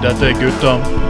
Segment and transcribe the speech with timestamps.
[0.00, 1.07] Dette er gutta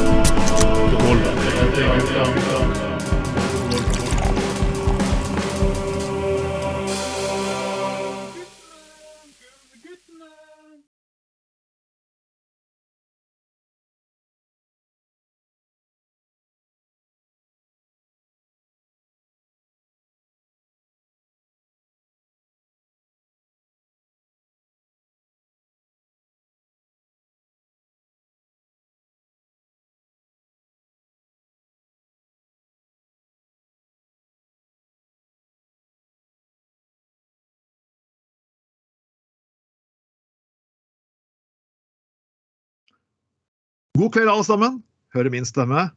[43.99, 44.77] God kveld, alle sammen.
[45.15, 45.89] Hører min stemme,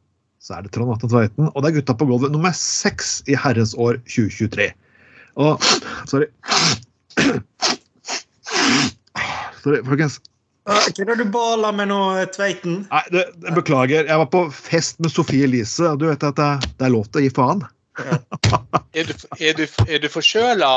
[0.42, 1.50] så er det Trond Atten Tveiten.
[1.52, 4.72] Og det er Gutta på gulvet nummer seks i herrens år 2023.
[5.38, 5.62] Og
[6.10, 6.26] Sorry.
[9.62, 10.18] Sorry, folkens.
[10.66, 12.00] Hva er det du baler med nå,
[12.34, 12.82] Tveiten?
[12.90, 14.10] Nei, det, det, Beklager.
[14.10, 17.06] Jeg var på fest med Sofie Elise, og du vet at det, det er lov
[17.06, 17.64] til å gi faen.
[18.92, 20.68] Er du, er du, er du forkjøla?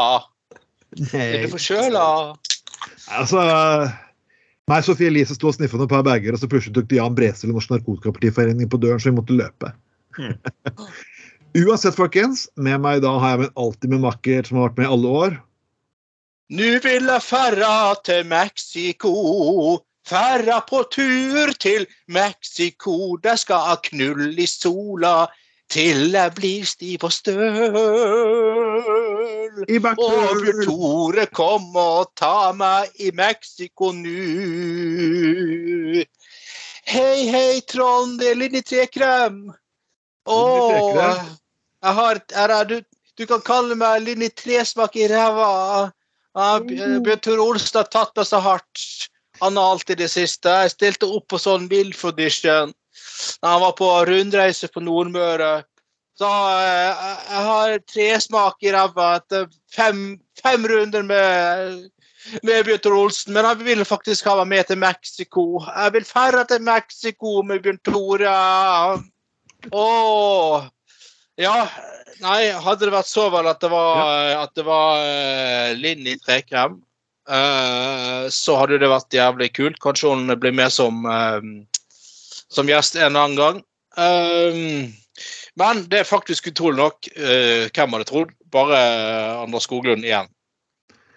[1.12, 2.04] Er du forkjøla?
[3.12, 3.42] Altså
[4.72, 7.52] Nei, Sofie Elise sto og sniffa noen par bager, og så plutselig de Jan Bresel
[7.52, 9.70] i Norsk Narkotikapartiforening på døren, så vi måtte løpe.
[10.18, 10.34] Mm.
[11.62, 14.80] Uansett, folkens, med meg i dag har jeg min alltid min makker som har vært
[14.82, 15.36] med i alle år.
[16.56, 19.14] Nu vil jeg ferra til Mexico.
[20.06, 23.16] Ferra på tur til Mexico.
[23.22, 25.16] Der skal jeg knulle i sola
[25.72, 27.36] til jeg blir stiv og støl.
[29.72, 29.96] I Og.
[29.98, 34.12] Bjørn Tore kom og ta meg i Mexico nu.
[36.86, 39.40] Hei, hei, Trond, det er Linni Trekrem.
[40.26, 40.40] Å,
[41.86, 42.82] jeg har er, du,
[43.18, 45.92] du kan kalle meg Linni Tresmak i ræva.
[46.36, 49.10] Ja, Bjørn Tore Olsen har tatt meg så hardt.
[49.42, 50.50] Han har alltid det siste.
[50.50, 52.74] Jeg stilte opp på sånn Wilf-audition
[53.42, 55.64] han var på rundreise på Nordmøre.
[56.20, 60.06] Så eh, jeg, har tresmak i ræva etter fem,
[60.40, 61.82] fem runder med,
[62.44, 63.36] med Bjørn Olsen.
[63.36, 65.50] Men han vil faktisk ha meg med til Mexico.
[65.68, 68.38] Jeg vil ferde til Mexico med Bjørn Tore.
[69.72, 70.72] Åh.
[71.36, 71.68] Ja,
[72.24, 76.16] nei, hadde det vært så vel at det var, at det var uh, Linn i
[76.22, 76.78] Trekrem,
[77.28, 79.82] uh, så hadde det vært jævlig kult.
[79.84, 81.50] Kanskje hun blir med som, eh,
[82.52, 83.64] som gjest en annen gang.
[83.98, 84.90] Eh,
[85.56, 88.80] men det er faktisk utrolig nok, Uh, hvem hadde trodd, bare
[89.46, 90.28] Anders Skoglund igjen.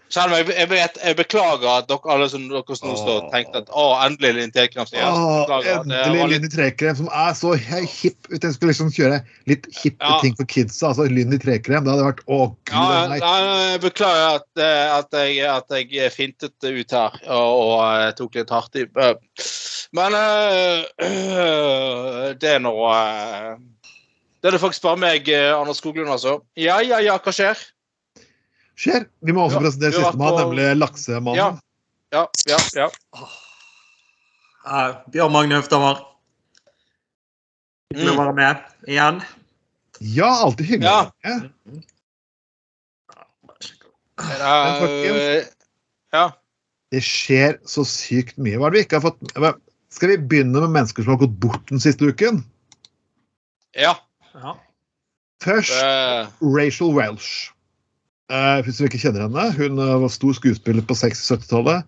[0.08, 3.60] Selv om jeg, jeg, vet, jeg beklager at dere alle som dere nå står tenkte
[3.60, 5.18] at å, endelig Linn Trekrem som gjest.
[5.18, 8.30] Beklager, endelig litt- Lynn trekrem, som er så hipp.
[8.32, 9.18] Jeg skulle liksom kjøre
[9.50, 10.20] litt hippe Ja.
[10.22, 13.18] ting for kidsa, altså Lynn i trekrem, det hadde vært å gud Ja, nei.
[13.20, 18.12] jeg beklager at, eh, at, jeg, at jeg fintet det ut her og, og eh,
[18.16, 18.86] tok litt hardt i.
[19.96, 20.84] Men eh,
[22.40, 23.54] det er nå eh,
[24.42, 26.38] Det er det faktisk bare meg, eh, Anders Skoglund, altså.
[26.60, 27.56] Ja, ja, ja, hva skjer?
[28.78, 29.06] Skjer.
[29.24, 31.40] Vi må også Ja, presentere sistemann, på- nemlig laksemannen.
[31.40, 31.48] Ja.
[32.12, 32.88] Ja, ja, ja.
[35.12, 36.04] Bjørn Magne Høfthammer.
[37.90, 38.20] Hyggelig å Mm.
[38.22, 38.56] være med
[38.92, 39.22] igjen.
[40.00, 40.88] Ja, alltid hyggelig.
[40.92, 41.10] Ja.
[41.24, 41.36] Ja.
[46.12, 46.26] Ja.
[46.92, 48.56] Det skjer så sykt mye.
[48.58, 49.20] Hva er det vi ikke har fått
[49.90, 52.42] Skal vi begynne med mennesker som har gått bort den siste uken?
[53.76, 53.94] ja.
[54.38, 54.52] Ja.
[55.42, 56.28] Først det...
[56.42, 57.50] Rachel Welsh.
[58.30, 61.86] Uh, hvis du ikke kjenner henne, hun uh, var stor skuespiller på 60-70-tallet.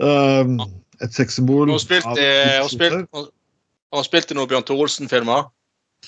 [0.00, 0.60] Uh,
[1.02, 1.68] et sexsymbol.
[1.72, 3.30] Hun spilte spilt hun spilte- hun-
[3.96, 5.48] hun spilte noen Bjørn Tore Olsen-filmer.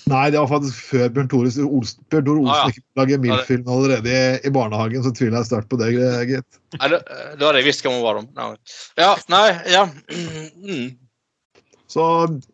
[0.09, 2.83] Nei, det var faktisk før Bjørn Tore Olsen, Bjørn Tore Olsen Ah, ja.
[2.99, 4.15] laget MILF-film allerede
[4.45, 5.91] i, barnehagen, så tviler jeg sterkt på det,
[6.31, 6.59] gitt.
[6.79, 7.01] Nei, det,
[7.39, 8.21] det hadde jeg visst hvem hun var.
[8.23, 8.29] om.
[8.35, 8.49] Nei.
[8.99, 9.85] Ja, nei, ja.
[10.65, 10.89] Mm.
[11.93, 12.07] Så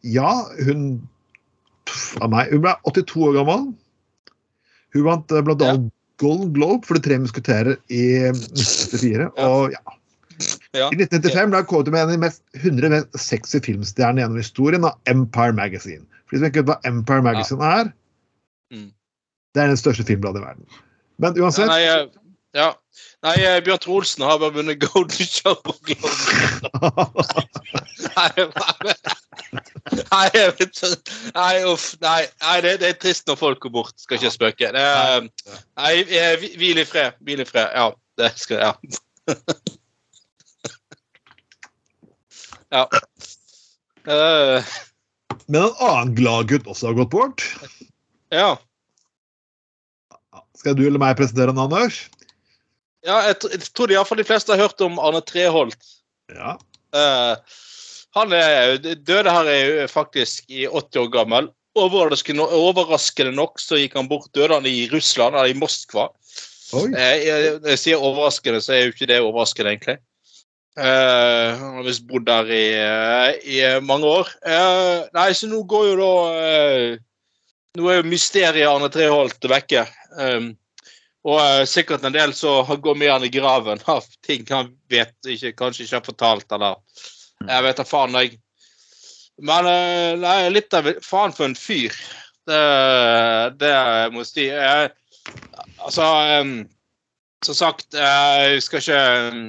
[0.03, 0.33] ja,
[0.67, 0.83] hun
[1.87, 3.69] pff, av meg, Hun ble 82 år gammel.
[4.97, 5.73] Hun vant eh, blant Ja.
[5.77, 8.03] annet Golden Globe for De tre musketerer i
[8.35, 9.47] 1984, Ja.
[9.47, 9.97] Og ja,
[10.75, 10.89] Ja.
[10.93, 14.39] I 1995 ble hun kåret med en av de mest 100 mest sexy filmstjernene gjennom
[14.43, 16.05] historien av Empire Magazine.
[16.29, 17.87] For de som ikke vet hva Empire Magazine er,
[18.71, 18.91] Mm.
[19.55, 20.67] det er den største filmbladet i verden.
[21.19, 22.07] Men Ja, uansett Nei, eh,
[22.55, 22.73] ja.
[23.25, 25.57] Nei, eh, Bjørn Troelsen Olsen har bare vunnet Golden Show.
[28.17, 28.31] Nei,
[30.13, 30.53] nei, jeg
[31.35, 31.95] nei, uff.
[32.05, 33.95] Nei, nei det, det er trist når folk går bort.
[33.97, 34.69] Skal ikke spøke.
[34.77, 34.85] Det
[35.81, 37.13] nei, eh, hvil i fred.
[37.25, 37.69] Hvil i fred.
[37.75, 37.89] Ja,
[38.21, 38.73] det skal Ja.
[42.77, 42.85] ja.
[44.09, 44.63] Eh,
[45.49, 47.45] Men en annen gladgutt også har gått bort.
[48.35, 48.57] ja.
[50.59, 52.01] Skal du eller meg presentere han, Anders?
[53.07, 55.79] ja jeg, jeg tror iallfall de fleste har hørt om Arne Treholt.
[56.35, 56.57] Ja.
[56.93, 57.39] Uh,
[58.19, 58.75] Han er,
[59.07, 61.49] døde her er faktisk i 80 år gammel.
[61.79, 64.27] Overraskende, overraskende nok så gikk han bort.
[64.35, 66.09] Døde han i Russland, eller i Moskva.
[66.75, 66.89] Oi.
[66.91, 69.99] Eh, Jeg, jeg sier overraskende, så er jo ikke det overraskende, egentlig.
[70.79, 74.31] Eh, han har visst bodd der i, eh, i mange år.
[74.47, 76.97] Uh, nei, så nå går jo da eh,
[77.79, 79.85] Nå er jo mysteriet Arne Treholt vekke.
[80.19, 80.49] Um,
[81.29, 85.15] og eh, sikkert en del som går med han i graven av ting han vet
[85.27, 86.79] ikke, kanskje ikke har fortalt, eller
[87.47, 88.39] Jeg vet da faen, jeg.
[89.39, 91.95] Men eh, nei, litt av Faen for en fyr.
[92.49, 92.63] Det,
[93.61, 93.75] det
[94.15, 94.47] må jeg si.
[94.51, 94.89] Eh,
[95.85, 96.07] altså
[96.41, 96.55] um,
[97.45, 99.43] Som sagt, eh, jeg skal ikke em,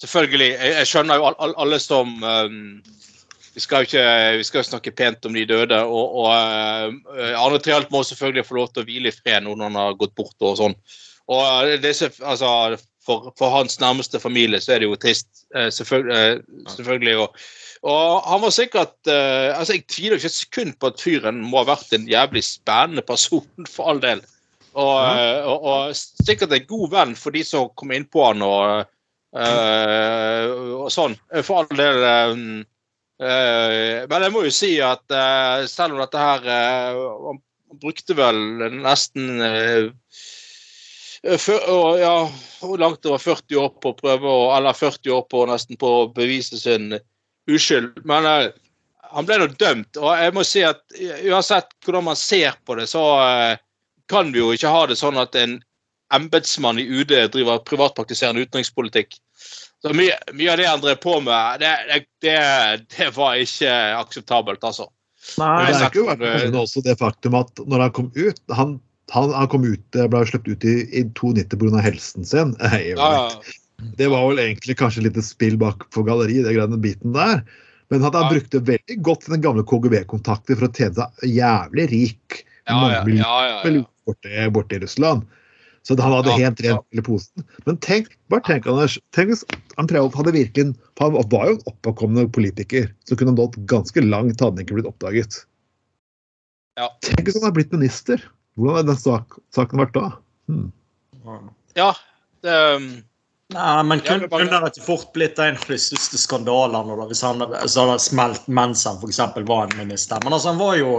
[0.00, 0.50] Selvfølgelig.
[0.54, 2.58] Jeg, jeg skjønner jo all, all, alle som um,
[3.54, 4.04] vi skal ikke
[4.38, 5.82] vi skal jo snakke pent om de døde.
[5.84, 9.66] Og, og uh, Arne Treholt må selvfølgelig få lov til å hvile i fred når
[9.66, 10.78] han har gått bort og sånn.
[11.30, 15.70] Og eh, det altså, for, for hans nærmeste familie så er det jo trist, eh,
[15.74, 16.42] selvfølgelig.
[16.74, 17.42] selvfølgelig og,
[17.90, 21.62] og han var sikkert uh, altså Jeg tviler ikke et sekund på at fyren må
[21.62, 24.20] ha vært en jævlig spennende person, for all del.
[24.70, 28.44] Og, eh, og, og sikkert en god venn for de som kom inn på han
[28.46, 28.90] og,
[29.36, 30.50] eh,
[30.80, 31.16] og sånn.
[31.44, 32.02] For all del.
[32.04, 32.42] Um,
[33.22, 37.40] uh, men jeg må jo si at uh, selv om dette her Han
[37.80, 38.40] brukte vel
[38.80, 39.42] nesten
[41.20, 42.14] og, ja,
[42.80, 46.08] langt over 40 år på å prøve å Eller 40 år på nesten på å
[46.16, 46.94] bevise sin
[47.50, 48.00] uskyld.
[48.08, 48.24] Men
[49.10, 50.80] han ble nå dømt, og jeg må si at
[51.28, 53.04] uansett hvordan man ser på det, så
[54.10, 55.58] kan vi jo ikke ha det sånn at en
[56.14, 59.16] embetsmann i UD driver privatpraktiserende utenrikspolitikk.
[59.82, 61.70] Så mye, mye av det han drev på med, det,
[62.20, 62.36] det,
[62.96, 63.70] det, var ikke
[64.00, 64.90] akseptabelt, altså.
[65.40, 68.78] Nei, det er ikke for- også det faktum at når han kom ut Han,
[69.12, 71.82] han, han kom ut, ble sluppet ut i, i 92 pga.
[71.84, 72.54] helsen sin.
[72.72, 73.56] Hey, Ja, ja.
[73.96, 77.40] Det var vel egentlig kanskje litt spill bak for galleriet, det greiene biten der.
[77.90, 78.26] Men han Ja.
[78.28, 82.42] brukte veldig godt den gamle KGB-kontakten for å tjene seg jævlig rik.
[82.68, 83.84] Ja, ja, ja, ja, ja.
[84.06, 85.24] borte, borte i Russland.
[85.86, 87.44] Så han hadde Ja, helt rent i posen.
[87.64, 89.44] Men tenk, bare tenk, Anders, tenk hvis
[89.80, 94.40] Arne hadde virkelig Han var jo en oppåkommende politiker Så kunne han nådd ganske langt,
[94.40, 95.40] hadde han ikke blitt oppdaget.
[96.78, 96.90] Ja.
[97.04, 98.20] Tenk hvis han hadde blitt minister.
[98.58, 100.10] Hvordan hadde den sak, saken vært da?
[100.50, 100.70] Hmm.
[101.78, 101.92] ja
[102.42, 102.88] det, um,
[103.50, 106.96] Nei, men Ja, kun, bare- kunne det ikke fort blitt en av de største skandalene
[106.96, 109.18] da, hvis han så hadde smelt mens han f.eks.
[109.48, 110.20] var en minister?
[110.24, 110.92] Men altså, han var jo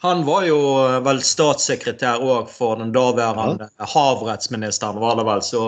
[0.00, 0.58] han var jo
[1.02, 5.42] vel statssekretær òg for den daværende havrettsministeren, var det vel.
[5.42, 5.62] Så,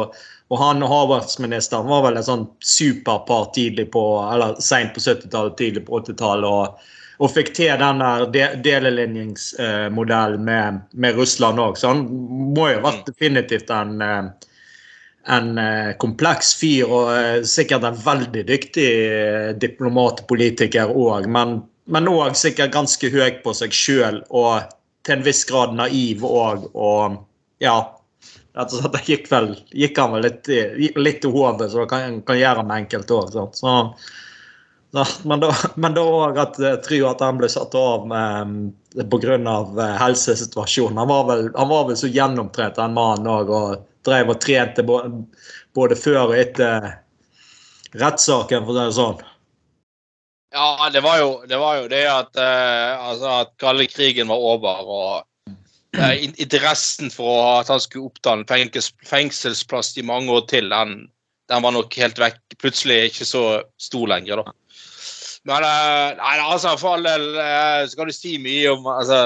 [0.50, 5.56] og han og havrettsministeren var vel et sånn superpar tidlig på eller sent på 70-tallet,
[5.58, 6.46] tidlig på 80-tallet.
[6.46, 11.74] Og, og fikk til den der de, delelinjingsmodellen med, med Russland òg.
[11.82, 12.06] Så han
[12.54, 14.30] må jo ha vært definitivt en eh,
[15.28, 21.28] en eh, kompleks fyr og eh, sikkert en veldig dyktig eh, diplomat og politiker òg,
[21.28, 24.70] men òg sikkert ganske høy på seg sjøl og
[25.04, 26.70] til en viss grad naiv òg.
[26.74, 27.20] Og
[27.60, 27.76] ja
[28.56, 30.48] rett og slett, det gikk, vel, gikk han vel litt,
[30.98, 33.54] litt i hodet, det kan, kan gjøre med enkelte òg.
[33.54, 33.76] Så,
[34.96, 39.36] ja, men da òg at jeg tror at han ble satt av pga.
[40.00, 40.98] helsesituasjonen.
[40.98, 44.84] Han var vel, han var vel så gjennomtrent, den mannen òg, og drev og trente
[44.86, 46.88] både, før og etter
[48.00, 49.26] rettssaken, for å si det sånn.
[50.50, 54.42] Ja, det var jo det, var jo det at, eh, altså at kalde krigen var
[54.42, 55.52] over, og
[55.98, 61.04] eh, interessen for at han skulle oppta en fengsels, fengselsplass i mange år til, den,
[61.50, 62.40] den var nok helt vekk.
[62.58, 63.44] Plutselig ikke så
[63.78, 64.56] stor lenger, da.
[65.48, 69.20] Men eh, nei, altså, for all del eh, så kan du si mye om altså,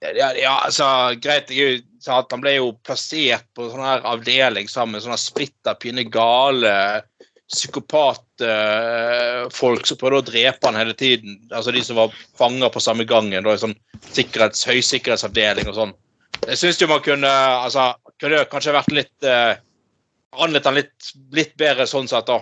[0.00, 0.84] ja, ja, altså,
[1.22, 5.18] greit, jeg er at han ble jo plassert på sånn her avdeling sammen med sånne
[5.20, 7.02] splitter pinne gale
[7.48, 11.38] psykopatfolk som prøvde å drepe han hele tiden.
[11.48, 13.44] Altså de som var fanger på samme gangen.
[13.44, 13.76] Da, i sånn
[14.12, 15.94] sikkerhets, høysikkerhetsavdeling og sånn.
[16.44, 17.32] Jeg syns jo man kunne
[17.64, 17.84] altså,
[18.20, 19.54] kunne kanskje vært litt uh,
[20.38, 20.98] Anvendt han litt,
[21.32, 22.38] litt bedre sånn sett, da.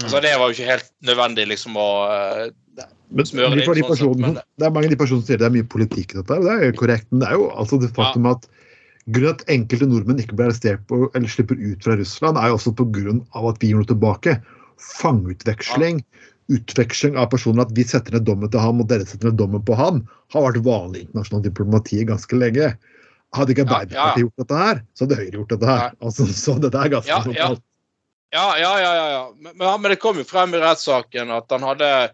[0.00, 2.48] Altså, det var jo ikke helt nødvendig, liksom, å eh,
[3.10, 5.46] Men smør, de personen, sånn men det- er mange av de personene som sier det
[5.48, 7.06] er mye politikk i dette, det er korrekt.
[7.10, 8.46] Men det er jo altså det faktum at
[9.10, 12.58] grunnen at enkelte nordmenn ikke blir arrestert på, eller slipper ut fra Russland, er jo
[12.58, 13.16] også pga.
[13.50, 14.36] at vi gjør noe tilbake.
[15.00, 16.04] Fangeutveksling,
[16.50, 19.62] utveksling av personer, at vi setter ned dommen til ham og dere setter ned dommen
[19.62, 22.76] på ham, har vært vanlig i internasjonalt diplomati ganske lenge.
[23.34, 24.22] Hadde ikke Ja, Arbeiderpartiet ja, ja.
[24.24, 25.92] gjort dette her, så hadde Høyre gjort dette her.
[26.02, 27.50] Altså, så dette er ganske Ja, ja.
[28.30, 28.94] Ja, ja, ja.
[28.94, 29.22] ja, ja.
[29.40, 32.10] Men, men, men det kom jo frem i rettssaken at han hadde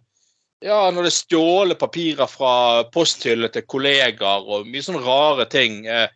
[0.65, 5.85] ja, når det er stjålet papirer fra posthylle til kollegaer og mye sånne rare ting.
[5.87, 6.09] Eh,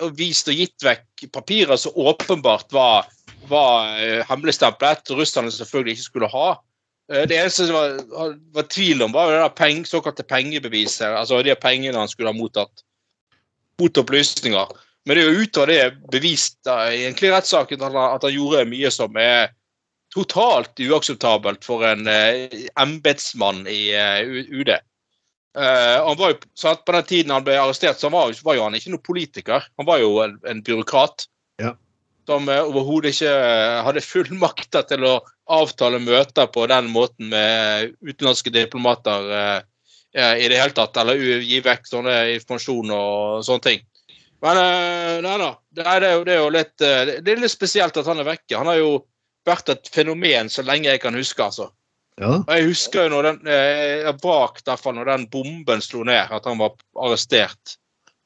[0.00, 3.08] og vist og gitt vekk papirer som åpenbart var,
[3.50, 6.48] var eh, og russerne selvfølgelig ikke skulle ha.
[7.12, 11.08] Eh, Det eneste det var, var tvil om, var det der peng, såkalte pengebeviset.
[11.08, 12.84] Altså de pengene han skulle ha mottatt
[13.80, 14.66] mot opplysninger.
[15.06, 18.68] Men det er jo utover det bevist da, i egentlig rettssaken at, at han gjorde
[18.68, 19.50] mye som er
[20.14, 24.70] totalt uakseptabelt for en eh, embetsmann i eh, UD.
[24.70, 28.66] Eh, han var jo, sant, på den tiden han ble arrestert, så var, var jo
[28.66, 29.68] han ikke noen politiker.
[29.78, 31.26] Han var jo en, en byråkrat.
[31.62, 31.74] Ja.
[32.28, 33.34] Som eh, overhodet ikke
[33.86, 35.18] hadde fullmakter til å
[35.50, 39.64] avtale møter på den måten med utenlandske diplomater
[40.14, 40.94] i det hele tatt.
[41.02, 43.82] Eller gi vekk sånne informasjon og sånne ting.
[44.46, 44.60] Men
[45.26, 45.48] nei da.
[45.74, 48.28] Det er, det jo, det er jo litt Det er litt spesielt at han er
[48.30, 48.54] vekke.
[48.60, 48.92] Han har jo
[49.48, 51.70] vært et fenomen så lenge jeg kan huske, altså.
[52.20, 52.34] Ja.
[52.42, 56.28] Og jeg husker jo når den eh, jeg hvert fall når den bomben slo ned,
[56.28, 57.76] at han var arrestert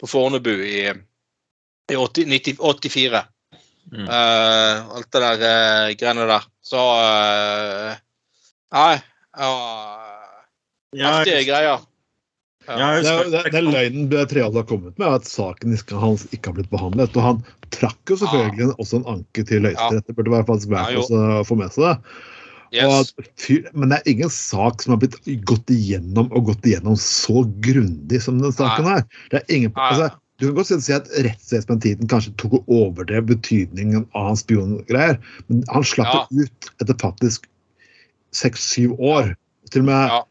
[0.00, 3.23] på Fornebu i, i 80, 90, 84.
[3.92, 4.09] Mm.
[4.09, 6.47] Eh, alt det der eh, greiene der.
[6.64, 8.00] Så eh,
[8.75, 8.94] Nei.
[9.35, 9.50] Ja,
[10.94, 11.83] Ja, greier.
[12.66, 16.59] ja, Det det, det løgnen Treholt har kommet med, er at saken hans ikke har
[16.59, 17.14] blitt behandlet.
[17.18, 17.42] Og han
[17.75, 20.07] trakk jo selvfølgelig også en anke til Høyesterett.
[20.09, 21.21] Det burde være faktisk Ja, verdt jo.
[21.21, 21.97] å få med seg det.
[22.75, 23.12] Yes.
[23.14, 25.14] Og, men det er ingen sak som har blitt
[25.47, 29.04] gått igjennom og gått igjennom så grundig som den saken her.
[29.31, 30.09] Det er ingen, altså,
[30.43, 35.62] du kan godt si at rettsvesenet kanskje tok og overdrev betydningen av hans spiongreier, men
[35.71, 36.26] han slapp Ja.
[36.35, 37.47] ut etter faktisk
[38.35, 39.35] seks-syv år.
[39.71, 40.23] Til og med Ja.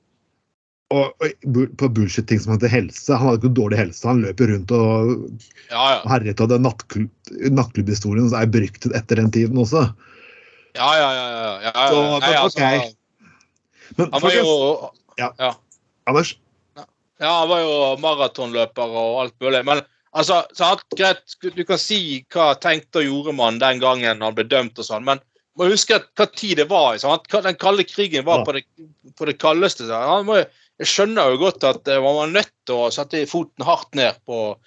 [0.94, 3.10] Og, og på bullshit-ting som heter helse.
[3.14, 5.14] Han hadde ikke dårlig helse, han løper rundt og
[5.72, 6.02] Ja, ja.
[6.12, 7.10] herjet av den nattklubb,
[7.58, 9.88] nattklubbhistorien som er beryktet etter den tiden også.
[10.78, 11.26] Ja, ja, ja.
[11.30, 11.88] ja, ja, ja.
[11.90, 12.94] Så, Nei, men, altså, okay.
[13.98, 14.54] Men Han var jo
[16.10, 16.32] Anders,
[17.22, 17.74] Ja, han var jo
[18.04, 19.62] maratonløper og alt mulig.
[19.68, 19.82] Men
[20.18, 22.00] altså, så alt greit, du kan si
[22.34, 25.22] hva tenkte og gjorde man den gangen han ble dømt og sånn, men
[25.60, 27.30] må huske hva tid det var sant?
[27.30, 28.46] Den kalde krigen var Ja.
[28.48, 28.64] på, det,
[29.20, 29.86] på det kaldeste.
[29.94, 30.50] Han må, jo-
[30.82, 34.20] jeg skjønner jo godt at eh, man var nødt til å sette foten hardt ned
[34.28, 34.58] på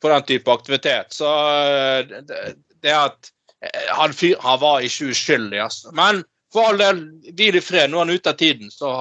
[0.00, 1.12] på den type aktivitet.
[1.12, 2.54] Så eh, det,
[2.84, 3.32] det at
[3.64, 5.92] eh, han, fyr, han var ikke uskyldig, altså.
[5.96, 7.04] Men for all del,
[7.36, 7.90] hvil i fred.
[7.90, 8.94] Nå er han ute av tiden, så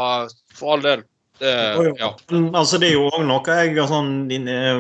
[0.56, 1.06] for all del.
[1.40, 1.54] Det,
[2.02, 2.10] ja.
[2.52, 4.10] Altså, det er jo også noe Jeg var sånn,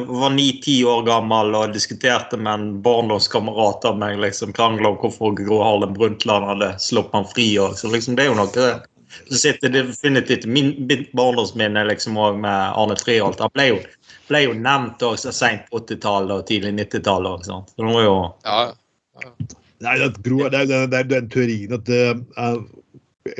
[0.09, 4.19] var ni-ti år gammel og diskuterte med en barndomskamerat av meg.
[4.19, 7.47] liksom Krangla om hvorfor Gro Harlem Brundtland hadde sluppet han fri.
[7.63, 8.67] Og, så liksom, det er jo noe
[9.27, 13.39] som sitter definitivt i min, mitt barndomsminne liksom, også med Arne Triholt.
[13.43, 13.79] Han ble jo,
[14.29, 17.47] ble jo nevnt også seint på 80-tallet og tidlig 90-tallet.
[17.49, 18.59] Så det var jo ja.
[19.79, 21.89] Nei, det, er- det, er, det, er, det er den teorien at
[22.39, 22.57] uh,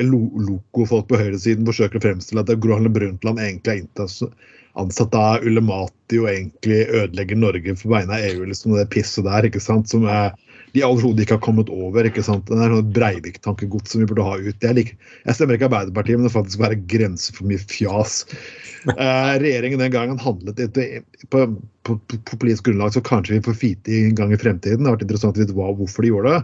[0.07, 4.31] lo, lokofolk på høyresiden forsøker å fremstille at Gro Harlem Brundtland egentlig er
[4.79, 8.45] ansatt av Ulemati og egentlig ødelegger Norge på vegne av EU.
[8.47, 10.31] liksom Det pisset der, ikke sant, som er,
[10.75, 12.05] de overhodet ikke har kommet over.
[12.05, 14.61] ikke sant, Det er sånn Breivik-tankegods som vi burde ha ut.
[14.61, 18.23] Jeg, liker, jeg stemmer ikke Arbeiderpartiet, men det faktisk være grenser for mye fjas.
[18.87, 21.41] Eh, regjeringen den gangen handlet etter, på,
[21.83, 24.85] på, på politisk grunnlag, så kanskje vi får fite en gang i fremtiden.
[24.85, 26.39] Det har vært interessant å vite hva, hvorfor de gjorde det.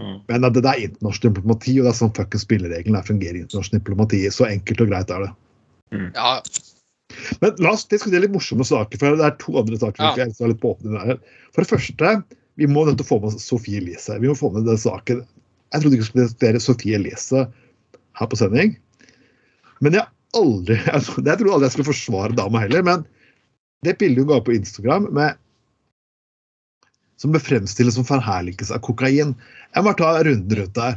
[0.00, 0.16] mm.
[0.26, 3.78] Men det, det er internasjonal diplomati, og det er sånn fuckings spilleregelen er fungerer internasjonal
[3.78, 4.24] diplomati.
[4.34, 5.30] Så enkelt og greit er det.
[6.18, 6.34] ja.
[7.44, 10.12] Men la oss diskutere litt morsomme saker, for det er to andre saker Ja.
[10.24, 11.22] jeg skal litt på åpne der.
[11.54, 12.12] For det første,
[12.60, 14.18] vi må nødt til å få med Sofie Elise.
[14.20, 15.22] Vi må få med den saken.
[15.72, 17.46] Jeg trodde ikke vi skulle diskutere Sofie Elise
[18.18, 18.74] her på sending.
[19.80, 20.06] Men jeg
[20.36, 22.84] aldri, jeg, trodde- aldri jeg skulle forsvare dama heller.
[22.86, 23.06] Men
[23.86, 25.38] det bildet hun ga på Instagram med
[27.22, 30.96] som ble fremstilt som forherligelse av kokain Jeg må ta runden rundt der.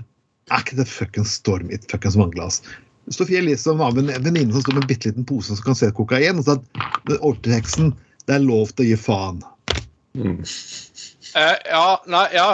[0.50, 2.60] Er ikke det fuckings storm i et fuckings vannglass?
[3.14, 5.78] Sofie Elise var med en venninne som sto med en bitte liten pose som kan
[5.78, 6.42] se kokain.
[6.42, 7.94] Og sa at den
[8.26, 9.42] det er lov til å gi faen.
[10.18, 10.40] Mm.
[11.36, 12.50] Eh, ja, nei, ja.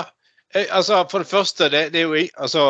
[0.54, 2.64] Eh, altså, for det første, det, det er jo Altså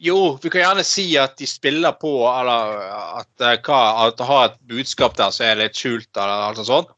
[0.00, 2.78] Jo, vi kan gjerne si at de spiller på, eller
[3.20, 6.62] at, eh, hva, at det har et budskap der som er litt skjult, eller alt
[6.64, 6.94] sånt.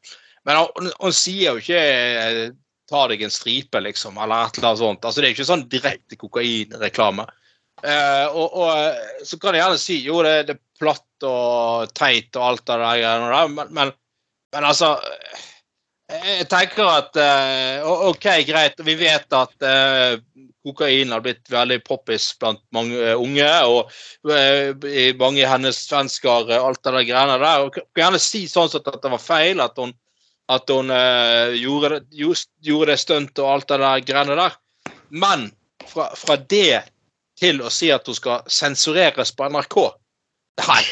[0.46, 2.52] Men hun sier jo ikke
[2.86, 5.04] 'ta deg en stripe', liksom, eller et eller annet sånt.
[5.04, 7.26] Altså, det er jo ikke sånn direkte kokainreklame.
[7.82, 12.38] Eh, og, og så kan jeg gjerne si jo, det, det er platt og teit
[12.38, 13.92] og alt det der, men, men,
[14.54, 14.94] men altså
[16.06, 18.78] jeg tenker at eh, OK, greit.
[18.86, 20.18] Vi vet at eh,
[20.66, 23.48] kokain har blitt veldig poppis blant mange eh, unge.
[23.66, 23.90] Og
[25.18, 27.66] mange hennes svensker, alt det der greiene der.
[27.66, 29.94] Og kan gjerne si sånn at det var feil, at hun,
[30.52, 30.92] at hun
[31.58, 34.60] gjorde, gjorde det stuntet og alt det der greiene der.
[35.10, 35.48] Men
[35.90, 36.84] fra, fra det
[37.38, 39.80] til å si at hun skal sensureres på NRK
[40.56, 40.82] Nei.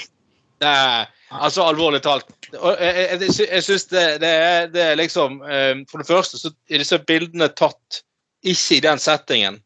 [0.61, 2.29] Det er, altså, alvorlig talt.
[2.55, 6.09] Og jeg, jeg, jeg, jeg syns det, det, er, det er liksom eh, For det
[6.09, 8.03] første så er disse bildene tatt
[8.45, 9.61] ikke i den settingen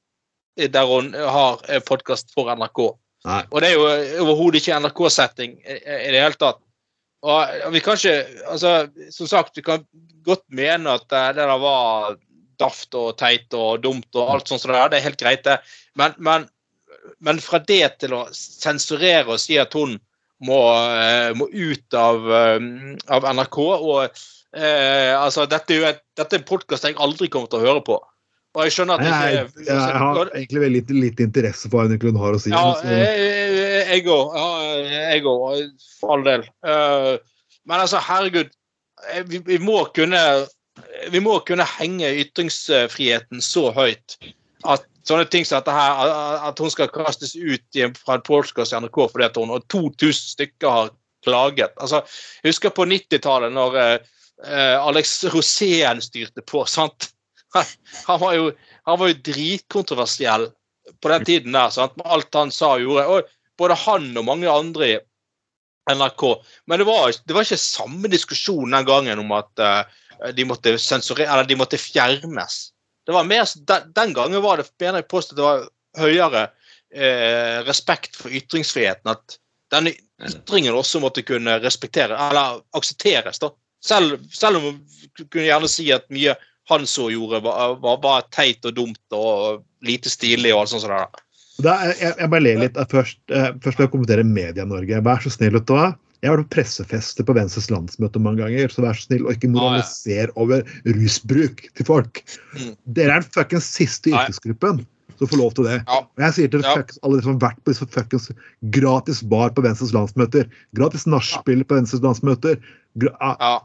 [0.58, 2.80] der hun har podkast for NRK.
[3.28, 3.42] Nei.
[3.50, 6.58] Og det er jo overhodet ikke NRK-setting i, i det hele tatt.
[7.26, 9.84] Og vi kan ikke altså, Som sagt, vi kan
[10.26, 12.18] godt mene at eh, det der var
[12.58, 14.90] daft og teit og dumt og alt sånt som det er.
[14.90, 15.58] Det er helt greit, det.
[15.98, 16.46] Men, men,
[17.22, 19.96] men fra det til å sensurere og si at hun
[20.44, 20.58] må,
[20.98, 22.68] eh, må ut av, eh,
[23.08, 24.04] av NRK og
[24.54, 27.66] eh, altså, dette er jo et, dette er en podkast jeg aldri kommer til å
[27.66, 27.98] høre på.
[28.56, 31.84] Og jeg skjønner at Nei, Jeg, jeg, jeg har egentlig veldig lite, lite interesse for
[31.84, 32.50] hva hun har å si.
[32.50, 34.32] ja, jeg- jeg òg.
[34.88, 35.68] Jeg òg,
[36.00, 36.46] for all del.
[36.64, 37.18] Eh,
[37.68, 38.48] Men altså, herregud.
[39.12, 40.46] eh, Vi, vi må kunne
[41.10, 44.16] vi må kunne henge ytringsfriheten så høyt
[44.64, 46.12] at sånne ting som her,
[46.48, 50.34] at hun skal kastes ut fra en podkast i NRK fordi at hun og 2000
[50.34, 50.90] stykker har
[51.26, 51.74] klaget.
[51.80, 52.02] Altså,
[52.42, 53.96] jeg husker på 90-tallet, når eh,
[54.46, 56.64] eh, Alex Rosén styrte på.
[56.68, 57.10] sant?
[58.08, 58.50] Han var jo,
[58.84, 60.50] han var jo dritkontroversiell
[61.00, 61.94] på den tiden der, sant?
[61.96, 63.04] med alt han sa og gjorde.
[63.08, 64.98] Og både han og mange andre i
[65.88, 66.24] NRK.
[66.68, 70.76] Men det var, det var ikke samme diskusjon den gangen om at eh, de måtte
[70.82, 72.58] sensurere, eller de måtte fjernes.
[73.08, 75.62] Det var mer, den, den gangen var det mener jeg påstå det var
[75.96, 76.42] høyere
[76.92, 79.08] eh, respekt for ytringsfriheten.
[79.14, 79.38] At
[79.72, 79.94] denne
[80.28, 83.40] ytringen også måtte kunne respektere, eller aksepteres.
[83.40, 83.48] da.
[83.84, 84.76] Selv, selv om man
[85.30, 86.34] kunne gjerne si at mye
[86.68, 90.84] han så gjorde, var, var, var teit og dumt og lite stilig og alt sånt.
[90.84, 91.24] sånt der.
[91.64, 92.76] Da, jeg, jeg bare ler litt.
[92.92, 95.00] Først, eh, først vil jeg kommentere Media-Norge.
[95.06, 95.56] Vær så snill.
[95.58, 95.94] Ottoa.
[96.18, 99.36] Jeg har vært på pressefester på Venstres landsmøte mange ganger, så vær så snill og
[99.36, 100.64] ikke moralisere over
[100.96, 102.22] rusbruk til folk.
[102.56, 102.72] Mm.
[102.96, 104.82] Dere er den fuckings siste yrkesgruppen
[105.18, 105.78] som får lov til det.
[105.94, 108.28] Og jeg sier til fuckings alle som har vært på disse fuckings
[108.74, 112.58] gratis bar på Venstres landsmøter, gratis nachspiel på Venstres landsmøter,
[112.98, 113.58] gra ah.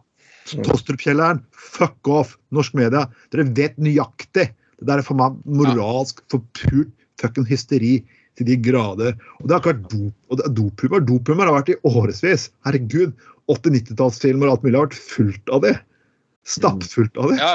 [0.43, 2.35] Tostrup-kjelleren, fuck off!
[2.51, 3.05] Norsk media.
[3.31, 4.49] Dere vet nøyaktig.
[4.51, 8.01] Det der er for meg moralsk forpult fucking hysteri
[8.39, 9.13] til de grader.
[9.41, 11.05] Og det har ikke vært dop, og dophumor.
[11.05, 12.49] Dophumor har vært i årevis.
[12.65, 13.13] Herregud.
[13.51, 15.73] 80-90-tallsfilmer og alt mulig har vært fullt av det.
[16.47, 17.39] Stappfullt av det.
[17.41, 17.53] ja.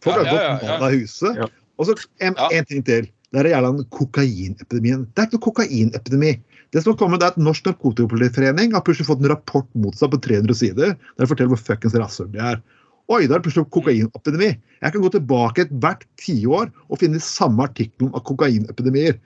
[0.00, 1.36] Folk har Ja, ja, gått mann av huset.
[1.36, 1.46] Ja.
[1.78, 2.48] Og så en, Ja.
[2.56, 3.08] en ting til.
[3.32, 5.06] Det er jævla kokainepidemien.
[5.14, 6.32] Det er ikke noe kokainepidemi.
[6.72, 10.10] Det som har kommet, er at Norsk Narkotikapolitiforening har plutselig fått en rapport mot seg
[10.10, 12.62] på 300 sider der de forteller hvor fuckings rasshøl de er.
[13.10, 14.56] Oi, det er plutselig kokainepidemi.
[14.80, 19.18] Jeg kan gå tilbake hvert tiår og finne de samme artiklene om kokainepidemier.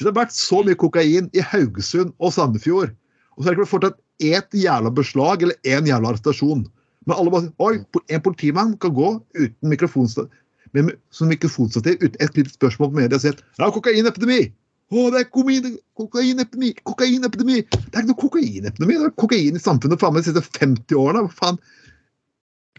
[0.00, 2.94] Hvis det har vært så mye kokain i Haugesund og Sandefjord,
[3.36, 6.62] og så har det ikke fortsatt ett jævla beslag eller én jævla arrestasjon
[7.04, 10.32] Men alle bare Oi, en politimann kan gå uten mikrofonstativ
[10.72, 14.40] med, som mikrofonstativ uten et lite spørsmål på media og si at er kokainepidemi!
[14.88, 16.72] Å, det er kokainepidemi!
[16.88, 17.60] Kokainepidemi!
[17.68, 18.96] Det er ikke noe kokainepidemi.
[19.02, 21.26] Det er kokain i samfunnet faen meg de siste 50 årene.
[21.28, 21.60] Hva faen?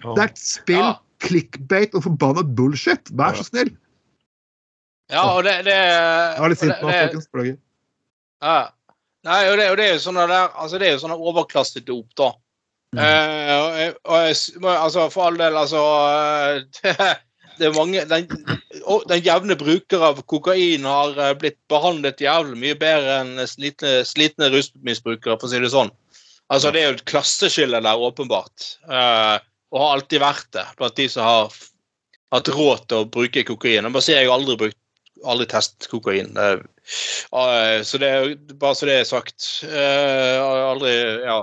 [0.07, 0.95] Det er et spill, Ja.
[1.21, 3.13] clickbait og forbanna bullshit.
[3.13, 3.75] Vær så snill.
[5.11, 7.27] Ja, og det, det Jeg var litt sint det- det- folkens.
[7.31, 7.57] Beklager.
[8.41, 8.59] Ja.
[9.27, 12.07] Nei, og det, og det er jo sånne der, altså det er jo sånne overklassedop,
[12.17, 12.31] da.
[12.97, 16.95] Eh, og og altså, for all del, altså eh, det,
[17.61, 18.25] det er mange Den,
[19.07, 24.49] den jevne bruker av kokain har eh, blitt behandlet jævlig mye bedre enn slitne, slitne
[24.51, 25.93] rusmisbrukere, for å si det sånn.
[26.51, 28.71] Altså, det er jo et klasseskille der, åpenbart.
[28.89, 29.37] Eh,
[29.71, 31.53] og har alltid vært det blant de som har
[32.33, 33.85] hatt råd til å bruke kokain.
[33.87, 34.80] Jeg bare sier jeg har aldri brukt
[35.27, 36.31] aldri testet kokain.
[36.37, 36.59] Eh,
[37.41, 39.47] eh, så det er bare så det er sagt.
[39.67, 40.93] Eh, Jeg har aldri
[41.25, 41.39] ja,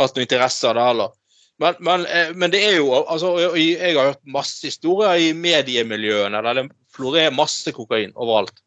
[0.00, 1.14] hatt noe interesse av det heller.
[1.58, 6.42] Men, men, eh, men det er jo altså, Jeg har hørt masse historier i mediemiljøene
[6.46, 8.62] der det florerer masse kokain overalt.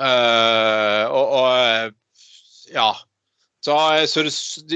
[0.00, 1.88] Eh, og, og eh,
[2.74, 2.90] ja.
[3.64, 4.24] Så, eh, så,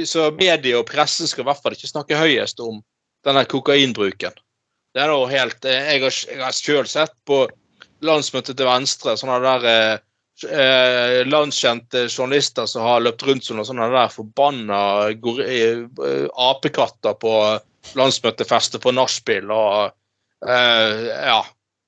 [0.07, 2.83] så medie og presse skal i hvert fall ikke snakke høyest om
[3.25, 4.35] denne kokainbruken.
[4.95, 7.45] Det er noe helt eh, Jeg har, jeg har selv sett på
[8.03, 9.99] landsmøtet til Venstre sånne der eh,
[10.51, 14.81] eh, landskjente journalister som har løpt rundt som noen sånne der forbanna
[15.13, 15.85] eh,
[16.49, 17.35] apekatter på
[17.99, 19.93] landsmøtefester på nachspiel og
[20.49, 21.43] eh, ja.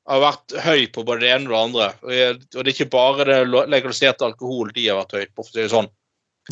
[0.07, 1.87] Har vært høy på både det ene og det andre.
[2.07, 2.11] Og
[2.55, 3.39] det er ikke bare det
[3.73, 5.89] legaliserte alkohol de har vært høyt på, for å si det sånn.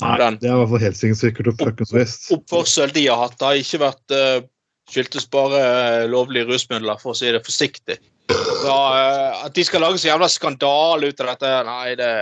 [0.02, 2.24] Nei, Den- det er i hvert fall helt sikkert og fuckings visst.
[2.34, 4.40] Oppførsel de har hatt, har ikke vært uh,
[4.90, 8.00] skyldtes bare eh, lovlige rusmidler, for å si det forsiktig.
[8.32, 12.12] Så eh, At de skal lage så jævla skandale ut av dette, nei, det,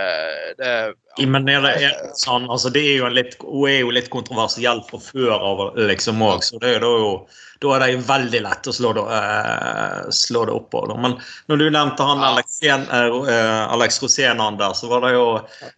[0.59, 0.73] det
[1.15, 3.93] Ja, Men er det, er sånn, altså det er jo en litt, hun er jo
[3.95, 6.43] litt kontroversiell fra før av, liksom òg.
[6.43, 7.15] Så det er da jo
[7.63, 10.81] da er det jo veldig lett å slå det, uh, slå det opp på.
[10.99, 11.15] Men
[11.47, 12.33] når du nevnte han Ja.
[12.33, 12.87] Alex, eh,
[13.31, 15.25] eh, Alex Rosén han der, så var det jo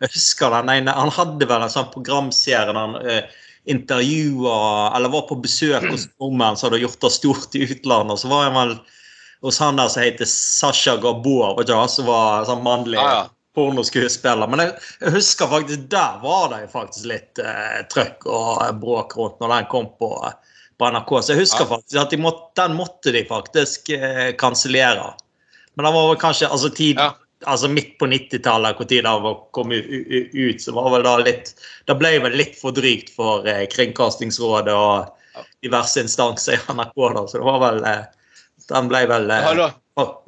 [0.01, 3.21] Jeg husker den ene Han hadde vel en sånn programserie der han uh,
[3.69, 4.57] intervjua
[4.97, 8.17] Eller var på besøk hos nordmenn som hadde gjort det stort i utlandet.
[8.17, 8.75] og Så var han vel
[9.41, 13.24] hos han der som heter Sasha vet du, som var sånn mannlig Ja, ja.
[13.56, 14.48] pornoskuespiller.
[14.48, 18.71] Men jeg, jeg husker faktisk der var det jo faktisk litt eh, trøkk og eh,
[18.82, 20.10] bråk rundt når den kom på,
[20.80, 21.13] på NRK.
[21.24, 21.69] Så jeg husker Ja.
[21.76, 25.13] faktisk at de måtte, den måtte de faktisk eh, kansellere.
[25.76, 27.13] Men den var vel kanskje altså, tid, Ja.
[27.45, 31.54] altså midt på 90-tallet, hvor det var kom ut, så var vel da litt
[31.88, 35.12] Det ble vel litt for drygt for eh, Kringkastingsrådet og
[35.62, 37.26] diverse instanser i NRK, da.
[37.28, 38.04] Så det var vel eh,
[38.71, 39.69] Den ble vel eh, Hallo.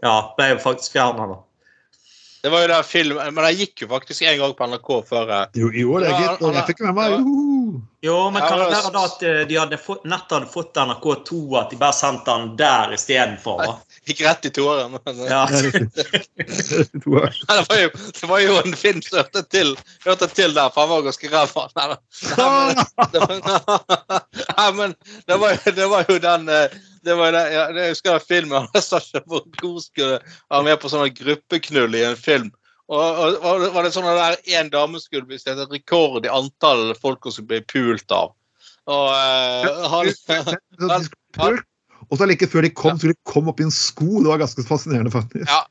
[0.03, 1.37] Ja, ble faktisk fjerna, da.
[2.43, 5.31] Det var jo den filmen, Men den gikk jo faktisk en gang på NRK før
[5.33, 6.43] eh, Jo, jo det er gitt.
[6.45, 7.21] Og jeg fikk med meg ja.
[8.07, 10.77] Jo, men kan det det- være da at eh, de hadde fått, nettet hadde fått
[10.79, 13.79] NRK2, at de bare sendte den der istedenfor?
[14.07, 14.93] Gikk rett i toeren.
[15.05, 15.41] Eh, Ja.
[15.51, 17.89] Det, var jo,
[18.21, 19.73] det var jo en film som hørte til,
[20.05, 21.65] hørte til der, for han var ganske ræva.
[21.75, 21.97] Nei, da.
[24.77, 24.95] Men-
[25.27, 26.67] det var- det var, jo- det var jo den eh,
[27.03, 30.19] det var det, ja, Jeg husker den filmen han Sasha Borgo skulle
[30.51, 32.51] være med på sånn gruppeknull i en film.
[32.87, 36.31] Og, og, og var det sånn der en dame skulle bli sett et rekord i
[36.31, 38.31] antall folk hun skulle bli pult av.
[38.87, 41.07] Og uh, han han,
[41.39, 41.57] han,
[42.11, 44.21] Og så like før de kom, skulle de komme opp i en sko.
[44.21, 45.47] Det var ganske fascinerende, faktisk.
[45.49, 45.63] Ja.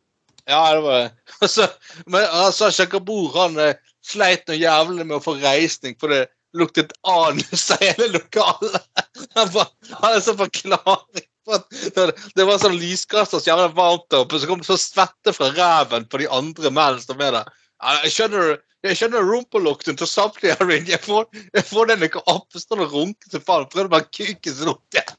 [0.47, 1.11] Ja, det var det.
[1.43, 1.69] Altså,
[2.07, 6.27] men altså, Sasha Kabur han eh, sleit noe jævlig med å få reisning, for det
[6.57, 8.85] luktet anus av hele lokalet.
[9.37, 9.67] Han er
[10.01, 14.69] han sånn forklaring det, var sånn lyskaster så jævlig varmt der oppe, så kom det
[14.69, 17.53] sånn svette fra ræven på de andre mennene som er der.
[17.83, 20.93] Ja, jeg skjønner jeg skjønner rumpelukten til samtlige her inne.
[20.93, 22.47] Jeg får, jeg får den ikke opp.
[22.55, 23.67] Jeg står og runker til faen.
[23.73, 25.17] Prøvde bare kuke seg opp igjen.